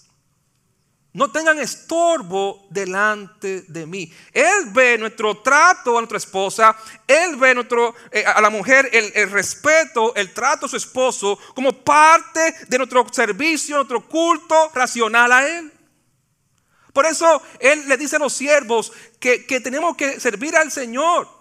[1.17, 4.13] no tengan estorbo delante de mí.
[4.31, 6.77] Él ve nuestro trato a nuestra esposa,
[7.07, 11.73] Él ve nuestro, eh, a la mujer el, respeto, el trato a su esposo como
[11.73, 15.73] parte de nuestro servicio, nuestro culto racional a Él.
[16.93, 21.36] Por eso Él le dice a los siervos que, que tenemos que servir al Señor.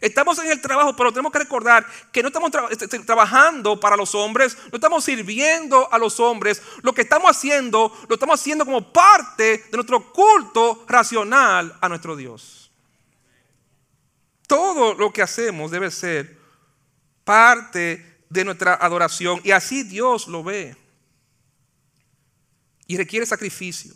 [0.00, 3.96] Estamos en el trabajo, pero tenemos que recordar que no estamos este, este, trabajando para
[3.96, 6.62] los hombres, no estamos sirviendo a los hombres.
[6.82, 12.16] Lo que estamos haciendo, lo estamos haciendo como parte de nuestro culto racional a nuestro
[12.16, 12.70] Dios.
[14.46, 16.38] Todo lo que hacemos debe ser
[17.24, 20.76] parte de nuestra adoración y así Dios lo ve.
[22.86, 23.94] Y requiere sacrificio.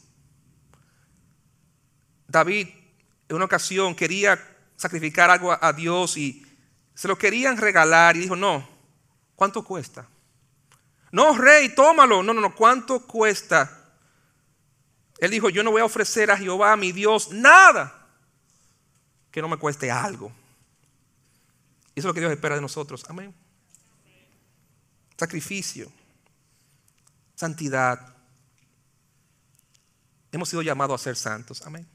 [2.28, 2.68] David
[3.28, 6.44] en una ocasión quería sacrificar algo a Dios y
[6.94, 8.66] se lo querían regalar y dijo, no,
[9.34, 10.06] ¿cuánto cuesta?
[11.10, 12.22] No, rey, tómalo.
[12.22, 13.92] No, no, no, ¿cuánto cuesta?
[15.18, 18.08] Él dijo, yo no voy a ofrecer a Jehová, mi Dios, nada
[19.30, 20.32] que no me cueste algo.
[21.94, 23.04] Y eso es lo que Dios espera de nosotros.
[23.08, 23.34] Amén.
[25.16, 25.90] Sacrificio,
[27.34, 28.14] santidad.
[30.32, 31.62] Hemos sido llamados a ser santos.
[31.62, 31.86] Amén.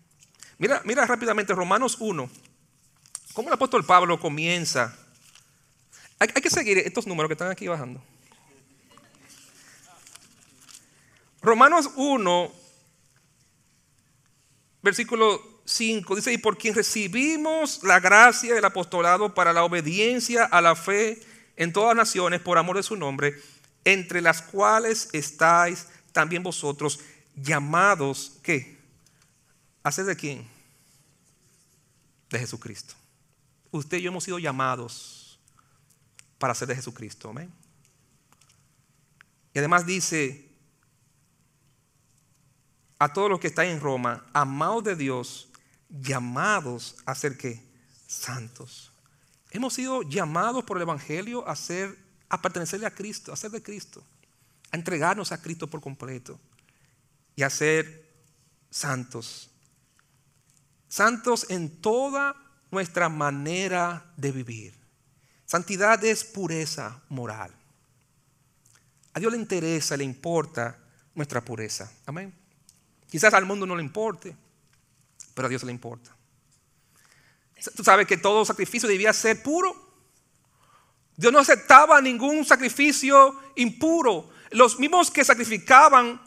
[0.58, 2.30] Mira, mira rápidamente Romanos 1.
[3.40, 4.94] ¿Cómo el apóstol Pablo comienza?
[6.20, 8.04] Hay, que seguir estos números que están aquí bajando.
[11.42, 12.52] Romanos 1,
[14.82, 20.60] versículo 5, dice, y por quien recibimos la gracia del apostolado para la obediencia a
[20.60, 21.22] la fe
[21.56, 23.42] en todas naciones por amor de su nombre,
[23.86, 27.00] entre las cuales estáis también vosotros
[27.38, 28.78] llamados, ¿qué?
[29.82, 30.46] ¿A ser de quién?
[32.30, 32.99] De Jesucristo.
[33.72, 35.40] Usted y yo hemos sido llamados
[36.38, 37.30] para ser de Jesucristo.
[37.30, 37.54] Amén.
[39.54, 40.50] Y además dice
[42.98, 45.50] a todos los que están en Roma, amados de Dios,
[45.90, 47.64] llamados a ser qué?
[48.08, 48.92] Santos.
[49.52, 53.64] Hemos sido llamados por el Evangelio a ser, a pertenecerle a Cristo, a ser de
[53.64, 54.04] Cristo,
[54.72, 56.40] a entregarnos a Cristo por completo
[57.36, 58.08] y a ser
[58.70, 59.50] santos.
[60.88, 62.36] Santos en toda
[62.72, 64.74] nuestra manera de vivir.
[65.46, 67.52] Santidad es pureza moral.
[69.14, 70.78] A Dios le interesa, le importa
[71.16, 71.92] nuestra pureza.
[72.06, 72.34] Amén.
[73.10, 74.36] Quizás al mundo no le importe,
[75.34, 76.16] pero a Dios le importa.
[77.76, 79.76] Tú sabes que todo sacrificio debía ser puro.
[81.18, 84.30] Dios no aceptaba ningún sacrificio impuro.
[84.52, 86.22] Los mismos que sacrificaban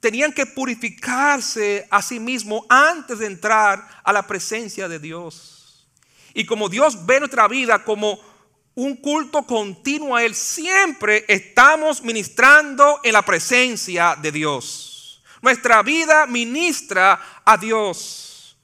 [0.00, 5.55] tenían que purificarse a sí mismos antes de entrar a la presencia de Dios.
[6.36, 8.20] Y como Dios ve nuestra vida como
[8.74, 15.22] un culto continuo a Él, siempre estamos ministrando en la presencia de Dios.
[15.40, 18.54] Nuestra vida ministra a Dios.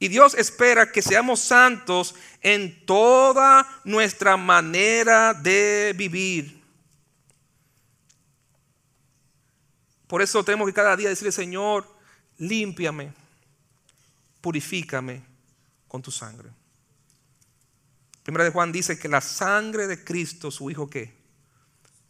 [0.00, 6.64] Y Dios espera que seamos santos en toda nuestra manera de vivir.
[10.08, 11.86] Por eso tenemos que cada día decirle, Señor,
[12.38, 13.12] límpiame,
[14.40, 15.22] purifícame
[15.86, 16.50] con tu sangre.
[18.22, 21.12] Primera de Juan dice que la sangre de Cristo, su Hijo, ¿qué?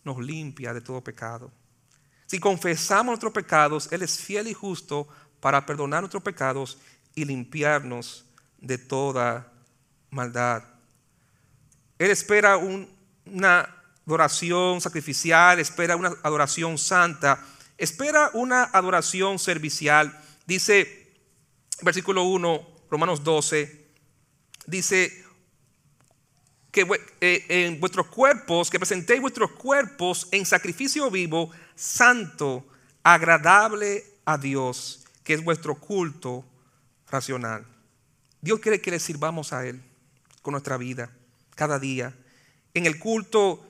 [0.04, 1.50] Nos limpia de todo pecado.
[2.26, 5.08] Si confesamos nuestros pecados, Él es fiel y justo
[5.40, 6.78] para perdonar nuestros pecados
[7.14, 8.24] y limpiarnos
[8.58, 9.52] de toda
[10.10, 10.64] maldad.
[11.98, 13.68] Él espera una
[14.06, 17.44] adoración sacrificial, espera una adoración santa,
[17.78, 20.18] espera una adoración servicial.
[20.46, 21.14] Dice,
[21.82, 23.88] versículo 1, Romanos 12,
[24.66, 25.24] dice,
[26.72, 26.86] que
[27.20, 32.66] eh, en vuestros cuerpos, que presentéis vuestros cuerpos en sacrificio vivo, santo,
[33.04, 36.44] agradable a Dios, que es vuestro culto
[37.10, 37.66] racional.
[38.40, 39.82] Dios quiere que le sirvamos a Él
[40.40, 41.12] con nuestra vida,
[41.54, 42.14] cada día.
[42.74, 43.64] En el culto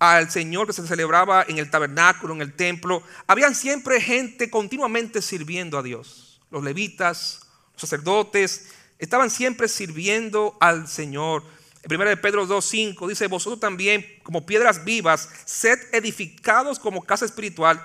[0.00, 5.22] al Señor que se celebraba en el tabernáculo, en el templo, habían siempre gente continuamente
[5.22, 6.40] sirviendo a Dios.
[6.50, 7.40] Los levitas,
[7.72, 11.44] los sacerdotes, estaban siempre sirviendo al Señor.
[11.88, 17.82] 1 de Pedro 2.5 dice, vosotros también como piedras vivas, sed edificados como casa espiritual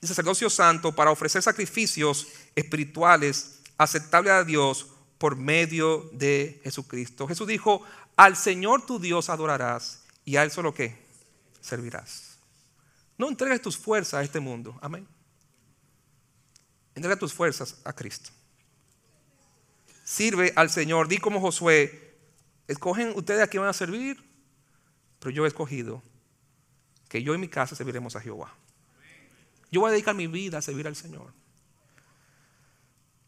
[0.00, 7.28] y sacerdocio santo para ofrecer sacrificios espirituales aceptables a Dios por medio de Jesucristo.
[7.28, 7.84] Jesús dijo,
[8.16, 10.96] al Señor tu Dios adorarás y a Él solo que
[11.60, 12.38] servirás.
[13.16, 14.76] No entregues tus fuerzas a este mundo.
[14.82, 15.06] Amén.
[16.94, 18.30] Entrega tus fuerzas a Cristo.
[20.04, 21.06] Sirve al Señor.
[21.06, 22.01] Di como Josué,
[22.72, 24.22] escogen ustedes a quién van a servir,
[25.18, 26.02] pero yo he escogido
[27.08, 28.54] que yo y mi casa serviremos a Jehová.
[29.70, 31.32] Yo voy a dedicar mi vida a servir al Señor.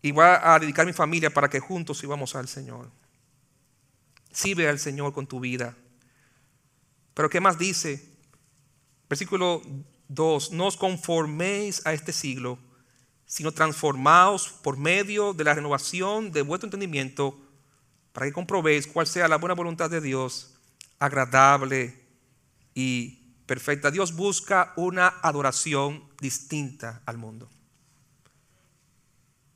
[0.02, 2.90] Y voy a dedicar mi familia para que juntos sirvamos al Señor.
[4.30, 5.76] Sirve al Señor con tu vida.
[7.14, 8.04] Pero ¿qué más dice?
[9.08, 9.62] Versículo
[10.08, 12.58] 2, no os conforméis a este siglo,
[13.26, 17.38] sino transformaos por medio de la renovación de vuestro entendimiento,
[18.14, 20.54] para que comprobéis cuál sea la buena voluntad de Dios,
[21.00, 22.00] agradable
[22.72, 23.90] y perfecta.
[23.90, 27.50] Dios busca una adoración distinta al mundo.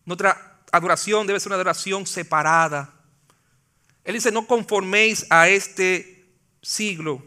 [0.05, 2.93] Nuestra adoración debe ser una adoración separada.
[4.03, 6.27] Él dice, no conforméis a este
[6.61, 7.25] siglo.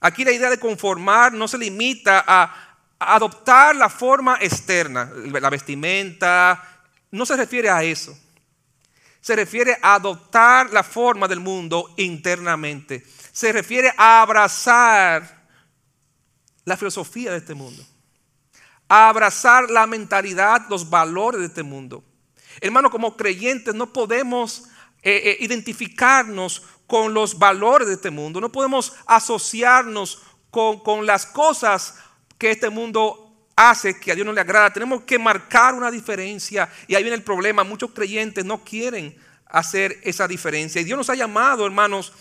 [0.00, 6.82] Aquí la idea de conformar no se limita a adoptar la forma externa, la vestimenta,
[7.12, 8.18] no se refiere a eso.
[9.20, 13.04] Se refiere a adoptar la forma del mundo internamente.
[13.32, 15.46] Se refiere a abrazar
[16.64, 17.84] la filosofía de este mundo.
[18.88, 22.02] A abrazar la mentalidad, los valores de este mundo.
[22.60, 24.64] Hermano, como creyentes no podemos
[25.02, 28.40] eh, eh, identificarnos con los valores de este mundo.
[28.40, 31.94] No podemos asociarnos con, con las cosas
[32.38, 33.29] que este mundo
[33.68, 34.72] hace que a Dios no le agrada.
[34.72, 36.68] Tenemos que marcar una diferencia.
[36.86, 37.64] Y ahí viene el problema.
[37.64, 39.16] Muchos creyentes no quieren
[39.52, 40.80] hacer esa diferencia.
[40.80, 42.12] Y Dios nos ha llamado, hermanos.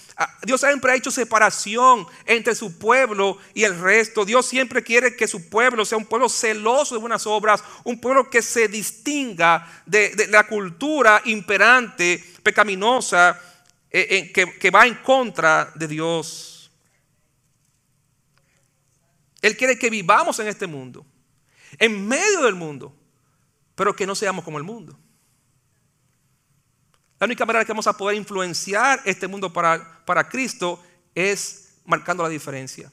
[0.43, 4.25] Dios siempre ha hecho separación entre su pueblo y el resto.
[4.25, 8.29] Dios siempre quiere que su pueblo sea un pueblo celoso de buenas obras, un pueblo
[8.29, 13.39] que se distinga de, la cultura imperante, pecaminosa,
[13.91, 16.71] eh, eh, que, que va en contra de Dios.
[19.41, 21.05] Él quiere que vivamos en este mundo,
[21.78, 22.95] en medio del mundo,
[23.76, 24.97] pero que no seamos como el mundo.
[27.20, 30.82] La única manera que vamos a poder influenciar este mundo para, para Cristo
[31.13, 32.91] es marcando la diferencia.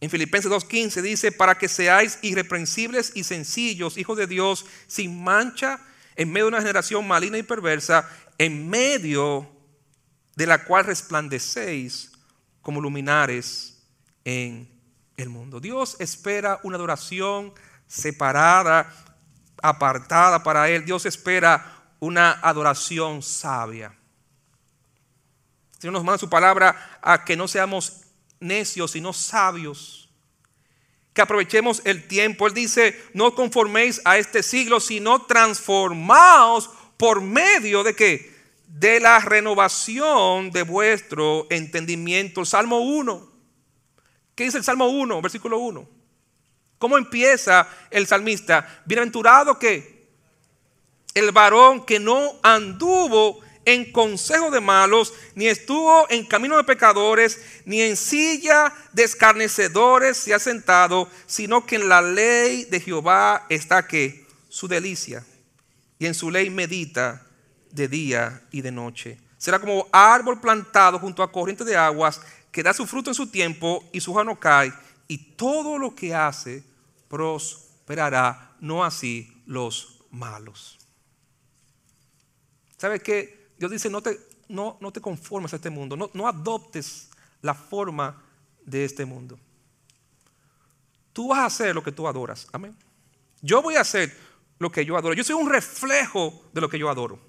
[0.00, 5.80] En Filipenses 2.15 dice, para que seáis irreprensibles y sencillos, hijos de Dios, sin mancha,
[6.16, 9.50] en medio de una generación maligna y perversa, en medio
[10.34, 12.12] de la cual resplandecéis
[12.60, 13.82] como luminares
[14.24, 14.68] en
[15.16, 15.60] el mundo.
[15.60, 17.52] Dios espera una adoración
[17.86, 18.92] separada,
[19.62, 20.84] apartada para Él.
[20.84, 23.96] Dios espera una adoración sabia.
[25.80, 28.02] Dios nos manda su palabra a que no seamos
[28.40, 30.08] necios, sino sabios.
[31.12, 32.46] Que aprovechemos el tiempo.
[32.46, 38.36] Él dice, no conforméis a este siglo, sino transformaos por medio de qué?
[38.66, 42.44] De la renovación de vuestro entendimiento.
[42.44, 43.35] Salmo 1.
[44.36, 45.88] ¿Qué dice el Salmo 1, versículo 1?
[46.78, 48.82] ¿Cómo empieza el salmista?
[48.84, 50.10] Bienaventurado que
[51.14, 57.40] el varón que no anduvo en consejo de malos, ni estuvo en camino de pecadores,
[57.64, 63.46] ni en silla de escarnecedores se ha sentado, sino que en la ley de Jehová
[63.48, 65.24] está que su delicia,
[65.98, 67.26] y en su ley medita
[67.72, 69.18] de día y de noche.
[69.38, 72.20] Será como árbol plantado junto a corrientes de aguas
[72.56, 74.72] que da su fruto en su tiempo y su hoja no cae,
[75.08, 76.64] y todo lo que hace
[77.06, 80.78] prosperará, no así los malos.
[82.78, 83.50] ¿Sabe qué?
[83.58, 87.10] Dios dice, no te, no, no te conformes a este mundo, no, no adoptes
[87.42, 88.24] la forma
[88.64, 89.38] de este mundo.
[91.12, 92.48] Tú vas a hacer lo que tú adoras.
[92.52, 92.74] Amén.
[93.42, 94.16] Yo voy a hacer
[94.58, 95.12] lo que yo adoro.
[95.12, 97.20] Yo soy un reflejo de lo que yo adoro.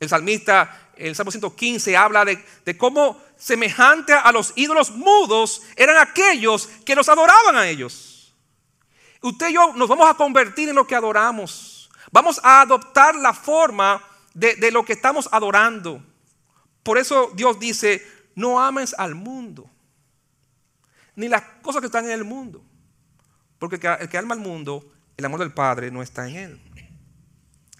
[0.00, 6.68] El salmista, el Salmo 115, habla de, cómo semejante a los ídolos mudos eran aquellos
[6.86, 8.34] que los adoraban a ellos.
[9.20, 11.90] Usted y yo nos vamos a convertir en lo que adoramos.
[12.10, 16.02] Vamos a adoptar la forma de, de lo que estamos adorando.
[16.82, 18.02] Por eso Dios dice,
[18.34, 19.68] no ames al mundo,
[21.14, 22.64] ni las cosas que están en el mundo.
[23.58, 26.60] Porque el que ama al mundo, el amor del Padre no está en él.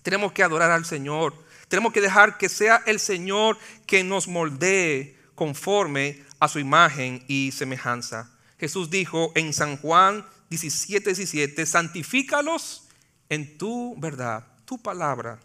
[0.02, 3.56] Tenemos que adorar al Señor tenemos que dejar que sea el Señor
[3.86, 8.28] que nos moldee conforme a su imagen y semejanza.
[8.58, 12.88] Jesús dijo en San Juan 17, 17, santifícalos
[13.28, 14.44] en tu verdad.
[14.64, 15.38] Tu palabra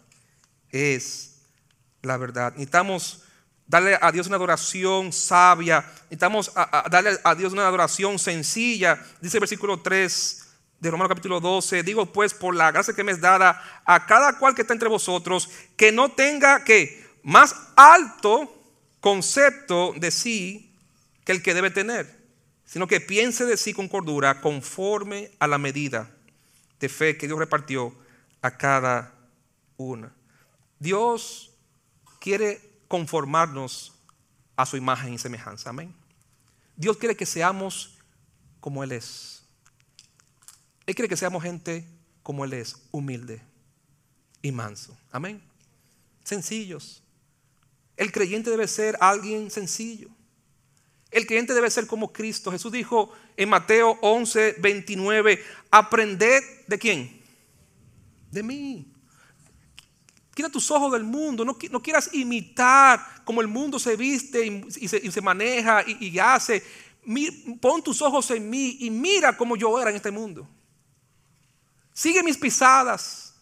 [0.70, 1.36] es
[2.02, 2.52] la verdad.
[2.54, 3.22] Necesitamos
[3.68, 5.86] darle a Dios una adoración sabia.
[6.10, 6.50] Necesitamos
[6.90, 9.00] darle a Dios una adoración sencilla.
[9.20, 10.45] Dice el versículo 3
[10.80, 14.38] de Romanos capítulo 12, digo pues por la gracia que me es dada a cada
[14.38, 18.52] cual que está entre vosotros, que no tenga que más alto
[19.00, 20.74] concepto de sí
[21.24, 22.16] que el que debe tener,
[22.64, 26.10] sino que piense de sí con cordura conforme a la medida
[26.78, 27.94] de fe que Dios repartió
[28.42, 29.12] a cada
[29.76, 30.12] una.
[30.78, 31.52] Dios
[32.20, 33.94] quiere conformarnos
[34.56, 35.70] a su imagen y semejanza.
[35.70, 35.94] Amén.
[36.76, 37.98] Dios quiere que seamos
[38.60, 39.45] como Él es.
[40.86, 41.86] Él quiere que seamos gente
[42.22, 43.42] como Él es, humilde
[44.42, 44.96] y manso.
[45.10, 45.42] Amén.
[46.24, 47.02] Sencillos.
[47.96, 50.08] El creyente debe ser alguien sencillo.
[51.10, 52.50] El creyente debe ser como Cristo.
[52.50, 57.22] Jesús dijo en Mateo 11, 29, aprended de quién?
[58.30, 58.92] De mí.
[60.34, 61.44] Quita tus ojos del mundo.
[61.44, 66.62] No, quieras imitar como el mundo se viste y, se, maneja y, hace.
[67.60, 70.46] Pon tus ojos en mí y mira cómo yo era en este mundo.
[71.96, 73.32] Sigue mis pisadas.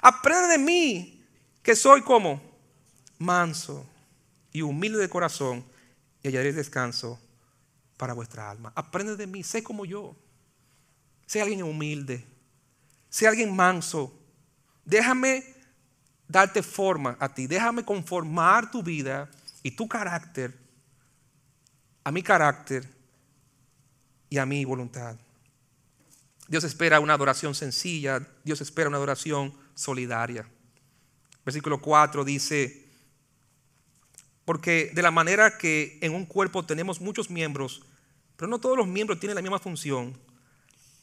[0.00, 1.22] Aprende de mí
[1.62, 2.40] que soy como
[3.18, 3.86] manso
[4.50, 5.62] y humilde de corazón
[6.22, 7.20] y hallaré descanso
[7.98, 8.72] para vuestra alma.
[8.74, 10.16] Aprende de mí, sé como yo.
[11.26, 12.24] Sé alguien humilde.
[13.10, 14.10] Sé alguien manso.
[14.86, 15.44] Déjame
[16.26, 17.46] darte forma a ti.
[17.46, 19.30] Déjame conformar tu vida
[19.62, 20.58] y tu carácter
[22.04, 22.88] a mi carácter
[24.30, 25.14] y a mi voluntad.
[26.52, 30.46] Dios espera una adoración sencilla, Dios espera una adoración solidaria.
[31.46, 32.90] Versículo 4 dice,
[34.44, 37.86] porque de la manera que en un cuerpo tenemos muchos miembros,
[38.36, 40.14] pero no todos los miembros tienen la misma función,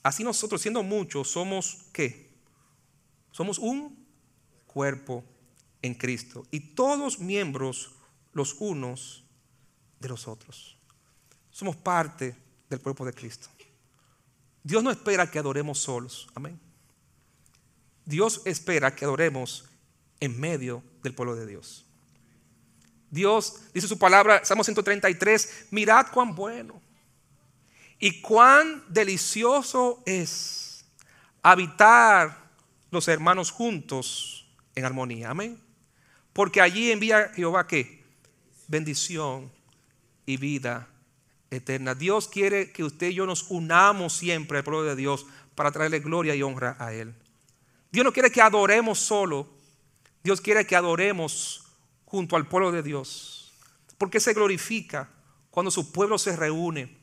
[0.03, 2.29] así nosotros siendo muchos somos qué?
[3.31, 4.05] Somos un
[4.67, 5.25] cuerpo
[5.81, 7.93] en Cristo y todos miembros
[8.33, 9.23] los unos
[9.99, 10.77] de los otros.
[11.49, 12.35] Somos parte
[12.69, 13.49] del cuerpo de Cristo.
[14.70, 16.28] Dios no espera que adoremos solos.
[16.36, 16.59] Amén.
[18.05, 19.65] Dios espera que adoremos
[20.20, 21.88] en medio del pueblo de Dios.
[23.09, 26.80] Dios dice su palabra, Salmo 133, mirad cuán bueno
[27.97, 30.86] y cuán delicioso es
[31.41, 32.51] habitar
[32.91, 34.45] los hermanos juntos
[34.76, 35.32] en armonía.
[35.32, 35.59] Amén.
[36.32, 38.05] Porque allí envía Jehová qué?
[38.67, 39.51] Bendición
[40.28, 40.88] y vida
[41.51, 41.95] eterna.
[41.95, 45.25] Dios quiere que usted y yo nos unamos siempre al pueblo de Dios
[45.55, 47.13] para traerle gloria y honra a Él.
[47.91, 49.49] Dios no quiere que adoremos solo,
[50.23, 51.65] Dios quiere que adoremos
[52.05, 53.51] junto al pueblo de Dios.
[53.97, 55.09] Porque se glorifica
[55.49, 56.95] cuando su pueblo se reúne,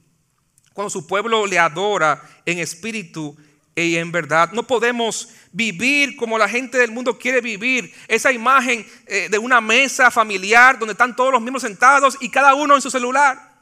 [0.73, 3.37] cuando su pueblo le adora en espíritu
[3.75, 4.53] y en verdad.
[4.53, 7.93] No podemos vivir como la gente del mundo quiere vivir.
[8.09, 12.55] Esa imagen eh, de una mesa familiar donde están todos los miembros sentados y cada
[12.55, 13.56] uno en su celular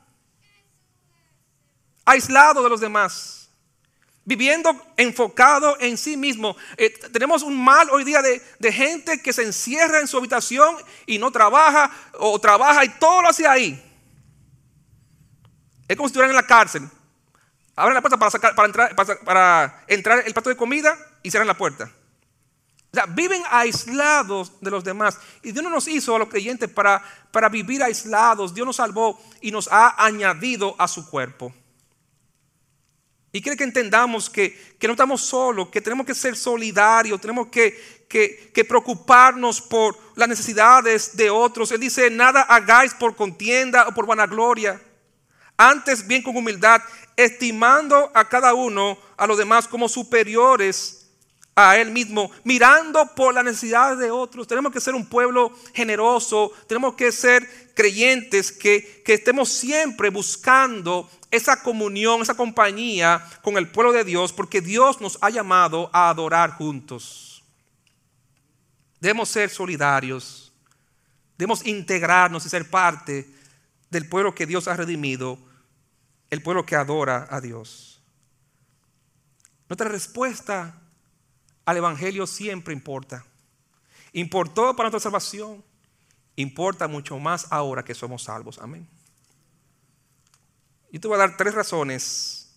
[2.05, 3.49] aislado de los demás,
[4.25, 6.57] viviendo enfocado en sí mismo.
[6.77, 10.77] Eh, tenemos un mal hoy día de, gente que se encierra en su habitación
[11.07, 13.81] y no trabaja o trabaja y todo lo hace ahí.
[15.87, 16.89] Es como si estuvieran en la cárcel.
[17.77, 18.95] Abren la puerta para, sacar, para, entrar,
[19.25, 21.91] para, entrar el plato de comida y cierran la puerta.
[22.93, 25.19] O sea, viven aislados de los demás.
[25.43, 27.03] Y Dios no nos hizo a los creyentes para,
[27.33, 28.55] para vivir aislados.
[28.55, 31.53] Dios nos salvó y nos ha añadido a su cuerpo.
[33.35, 38.07] Y quiere que entendamos que, no estamos solos, que tenemos que ser solidarios, tenemos que,
[38.09, 41.73] que, preocuparnos por las necesidades de otros.
[41.73, 44.81] Él dice, nada hagáis por contienda o por vanagloria.
[45.57, 46.81] Antes bien con humildad,
[47.17, 51.04] estimando a cada uno, a los demás como superiores
[51.57, 54.47] a él mismo, mirando por las necesidades de otros.
[54.47, 61.09] Tenemos que ser un pueblo generoso, tenemos que ser creyentes que, que estemos siempre buscando
[61.31, 66.09] esa comunión, esa compañía con el pueblo de Dios, porque Dios nos ha llamado a
[66.09, 67.45] adorar juntos.
[69.01, 70.53] Debemos ser solidarios,
[71.37, 73.29] debemos integrarnos y ser parte
[73.91, 75.39] del pueblo que Dios ha redimido,
[76.31, 78.03] el pueblo que adora a Dios.
[79.69, 80.81] Nuestra respuesta
[81.65, 83.25] al Evangelio siempre importa.
[84.13, 85.65] Importó para nuestra salvación,
[86.37, 88.59] importa mucho más ahora que somos salvos.
[88.59, 88.89] Amén.
[90.93, 92.55] Yo te voy a dar tres razones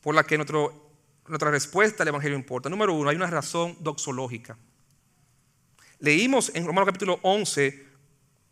[0.00, 2.68] por las que nuestra respuesta al Evangelio importa.
[2.68, 4.56] Número uno, hay una razón doxológica.
[5.98, 7.86] Leímos en Romanos capítulo 11,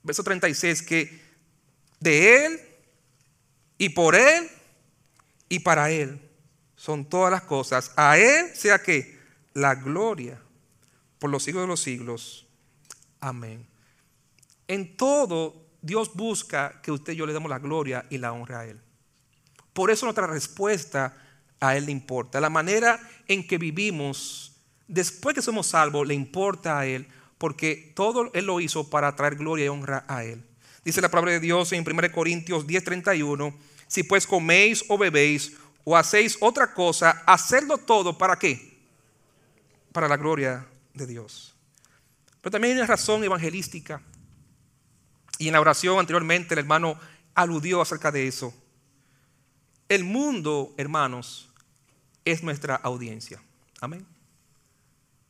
[0.02, 1.20] verso 36, que
[2.00, 2.60] de Él
[3.78, 4.50] y por Él
[5.48, 6.20] y para Él
[6.74, 7.92] son todas las cosas.
[7.94, 9.11] A Él sea que
[9.54, 10.40] la gloria
[11.18, 12.46] por los siglos de los siglos.
[13.20, 13.66] Amén.
[14.68, 18.60] En todo Dios busca que usted y yo le demos la gloria y la honra
[18.60, 18.80] a Él.
[19.72, 21.16] Por eso nuestra respuesta
[21.60, 22.40] a Él le importa.
[22.40, 24.52] La manera en que vivimos
[24.88, 29.36] después que somos salvos le importa a Él porque todo Él lo hizo para traer
[29.36, 30.44] gloria y honra a Él.
[30.84, 33.54] Dice la palabra de Dios en 1 Corintios 10:31,
[33.86, 35.52] si pues coméis o bebéis
[35.84, 38.71] o hacéis otra cosa, hacedlo todo para qué?
[39.92, 41.54] Para la gloria de Dios.
[42.40, 44.02] Pero también hay una razón evangelística.
[45.38, 46.98] Y en la oración anteriormente el hermano
[47.34, 48.54] aludió acerca de eso.
[49.88, 51.48] El mundo, hermanos,
[52.24, 53.42] es nuestra audiencia.
[53.80, 54.06] Amén.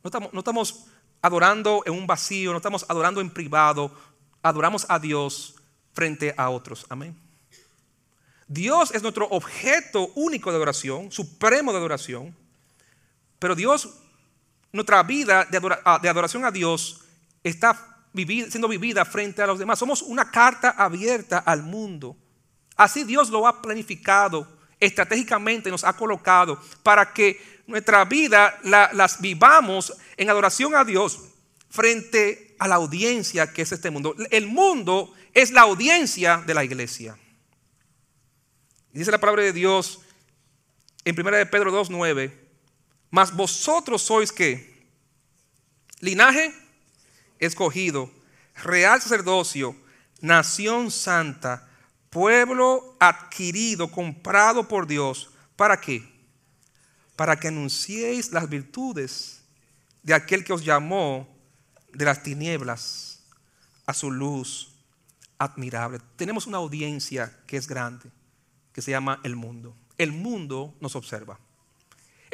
[0.03, 0.85] No estamos, no estamos
[1.21, 3.91] adorando en un vacío, no estamos adorando en privado,
[4.41, 5.55] adoramos a Dios
[5.93, 6.85] frente a otros.
[6.89, 7.17] Amén.
[8.47, 12.35] Dios es nuestro objeto único de adoración, supremo de adoración,
[13.39, 13.89] pero Dios,
[14.73, 17.01] nuestra vida de, ah, adoración a Dios
[17.43, 19.77] está siendo vivida frente a los demás.
[19.77, 22.17] Somos una carta abierta al mundo.
[22.75, 24.47] Así Dios lo ha planificado,
[24.79, 31.19] estratégicamente nos ha colocado para que nuestra vida las vivamos en adoración a Dios
[31.69, 34.15] frente a la audiencia que es este mundo.
[34.31, 37.15] El mundo es la audiencia de la iglesia.
[38.91, 40.01] dice la palabra de Dios
[41.05, 42.42] en 1 de Pedro 2.9,
[43.13, 44.89] mas vosotros sois que
[46.01, 46.49] linaje
[47.37, 48.09] escogido,
[48.55, 49.77] real sacerdocio,
[50.21, 51.69] nación santa,
[52.09, 55.29] pueblo adquirido, comprado por Dios.
[55.55, 56.13] ¿Para qué?
[57.15, 59.43] para que anunciéis las virtudes
[60.01, 61.27] de aquel que os llamó
[61.93, 63.23] de las tinieblas
[63.85, 64.75] a su luz
[65.37, 65.99] admirable.
[66.15, 68.09] Tenemos una audiencia que es grande,
[68.73, 69.75] que se llama el mundo.
[69.97, 71.39] El mundo nos observa.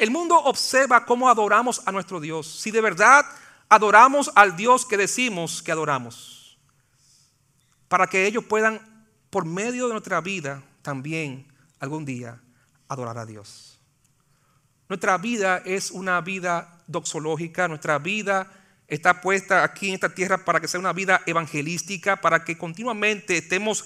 [0.00, 2.46] El mundo observa cómo adoramos a nuestro Dios.
[2.46, 3.22] Si de verdad
[3.68, 6.58] adoramos al Dios que decimos que adoramos.
[7.86, 8.80] Para que ellos puedan,
[9.28, 12.40] por medio de nuestra vida, también algún día
[12.88, 13.78] adorar a Dios.
[14.88, 18.50] Nuestra vida es una vida doxológica, nuestra vida
[18.88, 23.36] está puesta aquí en esta tierra para que sea una vida evangelística, para que continuamente
[23.36, 23.84] estemos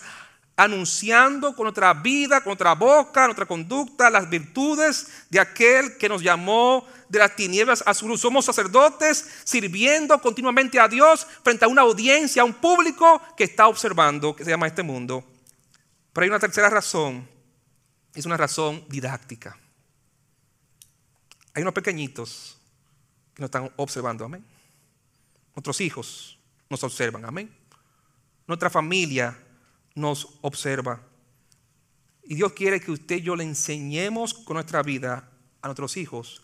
[0.56, 6.22] anunciando con nuestra vida, con nuestra boca, nuestra conducta, las virtudes de aquel que nos
[6.22, 8.20] llamó de las tinieblas a su luz.
[8.20, 13.66] Somos sacerdotes sirviendo continuamente a Dios frente a una audiencia, a un público que está
[13.66, 15.24] observando, que se llama este mundo.
[16.12, 17.28] Pero hay una tercera razón,
[18.14, 19.58] es una razón didáctica.
[21.52, 22.58] Hay unos pequeñitos
[23.34, 24.44] que nos están observando, amén.
[25.54, 26.38] Nuestros hijos
[26.68, 27.52] nos observan, amén.
[28.46, 29.36] Nuestra familia
[29.94, 31.00] nos observa.
[32.24, 35.30] Y Dios quiere que usted y yo le enseñemos con nuestra vida
[35.62, 36.42] a nuestros hijos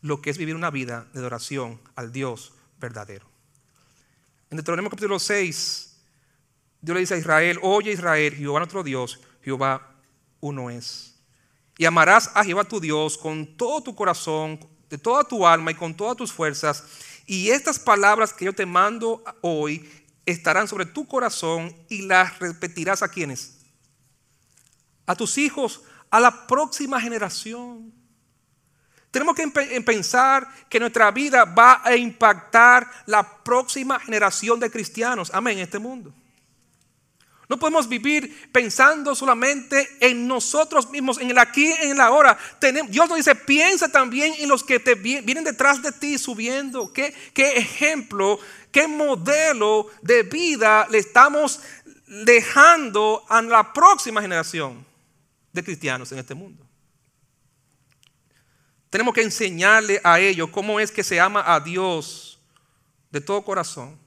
[0.00, 3.26] lo que es vivir una vida de adoración al Dios verdadero.
[4.50, 5.96] En Deuteronomio capítulo 6,
[6.80, 9.96] Dios le dice a Israel, oye Israel, Jehová nuestro Dios, Jehová
[10.40, 11.16] uno es.
[11.76, 15.74] Y amarás a Jehová tu Dios con todo tu corazón, de toda tu alma y
[15.74, 16.84] con todas tus fuerzas.
[17.26, 19.88] Y estas palabras que yo te mando hoy
[20.30, 23.58] estarán sobre tu corazón y las repetirás a quienes?
[25.06, 27.92] A tus hijos, a la próxima generación.
[29.10, 29.48] Tenemos que
[29.80, 35.30] pensar que nuestra vida va a impactar la próxima generación de cristianos.
[35.32, 36.12] Amén, en este mundo.
[37.48, 42.36] No podemos vivir pensando solamente en nosotros mismos, en el aquí, en el ahora.
[42.90, 46.92] Dios nos dice, piensa también en los que te vienen detrás de ti subiendo.
[46.92, 48.38] ¿Qué, qué ejemplo,
[48.78, 51.60] qué modelo de vida le estamos
[52.24, 54.86] dejando a la próxima generación
[55.52, 56.64] de cristianos en este mundo?
[58.88, 62.38] Tenemos que enseñarle a ellos cómo es que se ama a Dios
[63.10, 63.98] de todo corazón,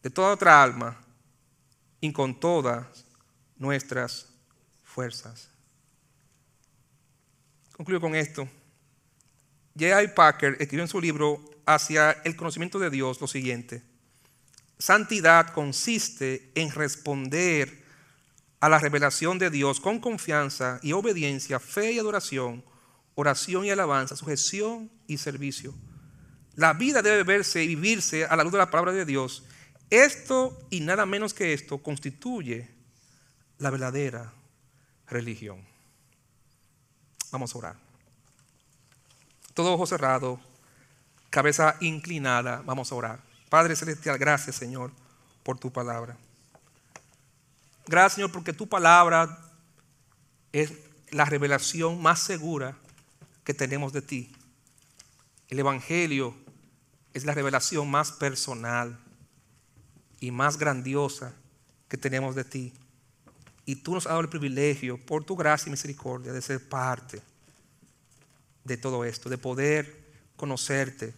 [0.00, 0.96] de toda otra alma
[2.00, 3.04] y con todas
[3.56, 4.28] nuestras
[4.84, 5.48] fuerzas.
[7.72, 8.48] Concluyo con esto.
[9.80, 10.08] J.I.
[10.08, 13.82] Packer escribió en su libro Hacia el conocimiento de Dios lo siguiente.
[14.78, 17.82] Santidad consiste en responder
[18.60, 22.62] a la revelación de Dios con confianza y obediencia, fe y adoración,
[23.14, 25.74] oración y alabanza, sujeción y servicio.
[26.56, 29.44] La vida debe verse y vivirse a la luz de la palabra de Dios
[29.90, 32.68] esto y nada menos que esto constituye
[33.58, 34.32] la verdadera
[35.08, 35.66] religión.
[37.32, 37.89] Vamos a orar.
[39.54, 40.40] Todo ojo cerrado,
[41.28, 43.20] cabeza inclinada, vamos a orar.
[43.48, 44.92] Padre Celestial, gracias Señor
[45.42, 46.16] por tu palabra.
[47.86, 49.38] Gracias Señor porque tu palabra
[50.52, 50.72] es
[51.10, 52.76] la revelación más segura
[53.44, 54.32] que tenemos de ti.
[55.48, 56.34] El Evangelio
[57.12, 58.98] es la revelación más personal
[60.20, 61.34] y más grandiosa
[61.88, 62.72] que tenemos de ti.
[63.64, 67.20] Y tú nos has dado el privilegio, por tu gracia y misericordia, de ser parte
[68.64, 70.00] de todo esto, de poder
[70.36, 71.14] conocerte,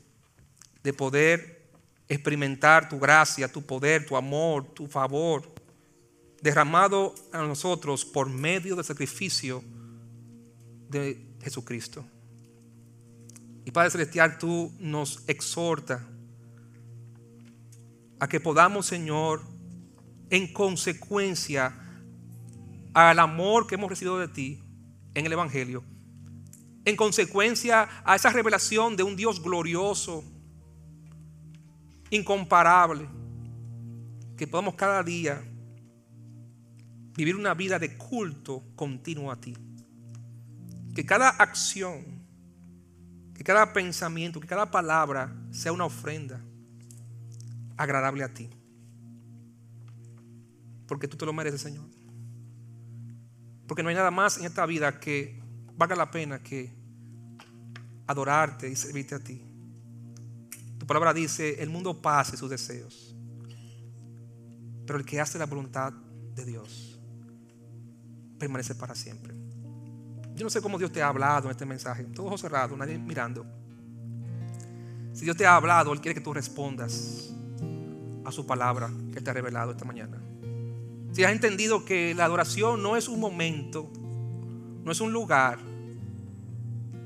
[0.82, 1.62] de poder
[2.08, 5.42] experimentar tu gracia, tu poder, tu amor, tu favor,
[6.40, 9.62] derramado a nosotros por medio del sacrificio
[10.88, 12.04] de Jesucristo.
[13.64, 16.06] Y Padre Celestial, tú nos exhorta
[18.18, 19.42] a que podamos, Señor,
[20.30, 21.78] en consecuencia
[22.92, 24.62] al amor que hemos recibido de ti
[25.14, 25.84] en el Evangelio,
[26.84, 30.24] en consecuencia a esa revelación de un Dios glorioso,
[32.10, 33.08] incomparable,
[34.36, 35.42] que podamos cada día
[37.14, 39.56] vivir una vida de culto continuo a ti.
[40.94, 42.04] Que cada acción,
[43.34, 46.40] que cada pensamiento, que cada palabra sea una ofrenda
[47.76, 48.50] agradable a ti.
[50.86, 51.86] Porque tú te lo mereces, Señor.
[53.66, 55.41] Porque no hay nada más en esta vida que
[55.76, 56.72] valga la pena que
[58.06, 59.42] adorarte y servirte a ti.
[60.78, 63.14] Tu palabra dice, el mundo pase sus deseos,
[64.86, 65.92] pero el que hace la voluntad
[66.34, 67.00] de Dios
[68.38, 69.34] permanece para siempre.
[70.34, 73.46] Yo no sé cómo Dios te ha hablado en este mensaje, todo cerrado, nadie mirando.
[75.12, 77.32] Si Dios te ha hablado, Él quiere que tú respondas
[78.24, 80.20] a su palabra que te ha revelado esta mañana.
[81.12, 83.92] Si has entendido que la adoración no es un momento,
[84.84, 85.58] no es un lugar,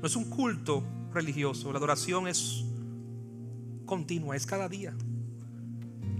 [0.01, 2.63] no es un culto religioso, la adoración es
[3.85, 4.93] continua, es cada día.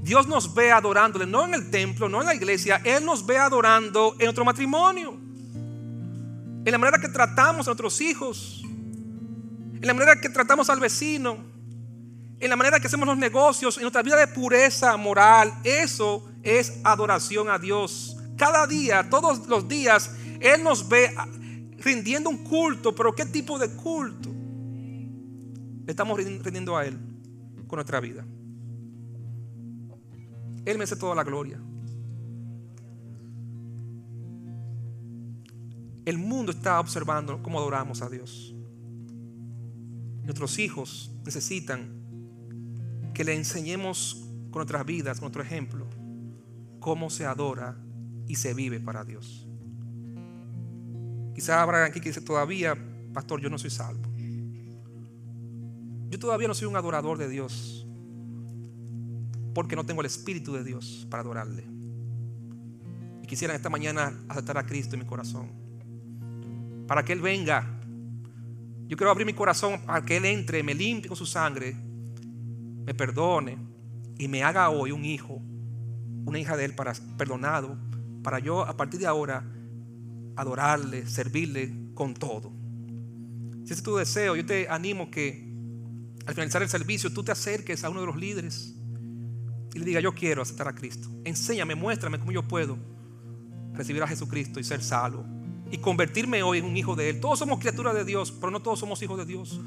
[0.01, 3.37] Dios nos ve adorándole, no en el templo, no en la iglesia, Él nos ve
[3.37, 5.17] adorando en nuestro matrimonio,
[6.65, 11.37] en la manera que tratamos a nuestros hijos, en la manera que tratamos al vecino,
[12.39, 15.53] en la manera que hacemos los negocios, en nuestra vida de pureza moral.
[15.63, 18.15] Eso es adoración a Dios.
[18.37, 21.13] Cada día, todos los días, Él nos ve
[21.87, 24.29] rindiendo un culto, pero ¿qué tipo de culto?
[25.87, 26.97] estamos rindiendo a Él
[27.67, 28.25] con nuestra vida.
[30.65, 31.59] Él merece toda la gloria.
[36.05, 38.53] El mundo está observando cómo adoramos a Dios.
[40.23, 41.87] Nuestros hijos necesitan
[43.13, 45.87] que le enseñemos con nuestras vidas, con nuestro ejemplo,
[46.79, 47.77] cómo se adora
[48.27, 49.46] y se vive para Dios.
[51.37, 52.75] Quizá habrá aquí que dice todavía,
[53.13, 54.09] pastor, yo no soy salvo.
[56.09, 57.85] Yo todavía no soy un adorador de Dios
[59.53, 61.63] porque no tengo el Espíritu de Dios para adorarle.
[63.21, 65.51] Y quisiera esta mañana aceptar a Cristo en mi corazón.
[66.87, 67.71] Para que Él venga.
[68.87, 71.75] Yo quiero abrir mi corazón para que Él entre, me limpie con su sangre,
[72.83, 73.59] me perdone
[74.17, 75.39] y me haga hoy un hijo,
[76.25, 77.77] una hija de Él para perdonado,
[78.23, 79.43] para yo a partir de ahora
[80.37, 82.53] adorarle, servirle con todo.
[83.65, 85.45] Si ese es tu deseo, yo te animo que
[86.25, 88.75] al finalizar el servicio, tú te acerques a uno de los líderes
[89.73, 91.09] y le digas, yo quiero aceptar a Cristo.
[91.23, 92.77] Enséñame, muéstrame cómo yo puedo
[93.73, 95.25] recibir a Jesucristo y ser salvo.
[95.71, 97.19] Y convertirme hoy en un hijo de Él.
[97.19, 99.59] Todos somos criaturas de Dios, pero no todos somos hijos de Dios.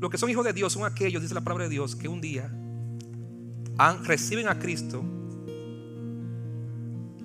[0.00, 2.20] Los que son hijos de Dios son aquellos, dice la palabra de Dios, que un
[2.20, 2.52] día
[4.04, 5.02] reciben a Cristo,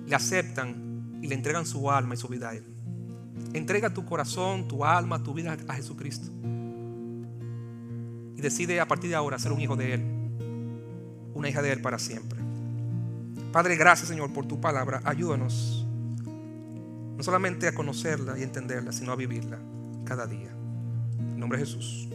[0.06, 0.87] le aceptan
[1.20, 2.64] y le entregan su alma y su vida a Él.
[3.52, 6.30] Entrega tu corazón, tu alma, tu vida a Jesucristo
[8.38, 10.02] y decide a partir de ahora ser un hijo de Él,
[11.34, 12.38] una hija de Él para siempre.
[13.52, 15.00] Padre, gracias Señor por tu palabra.
[15.04, 15.84] Ayúdanos
[17.16, 19.58] no solamente a conocerla y entenderla, sino a vivirla
[20.04, 20.50] cada día.
[21.18, 22.08] En nombre de Jesús.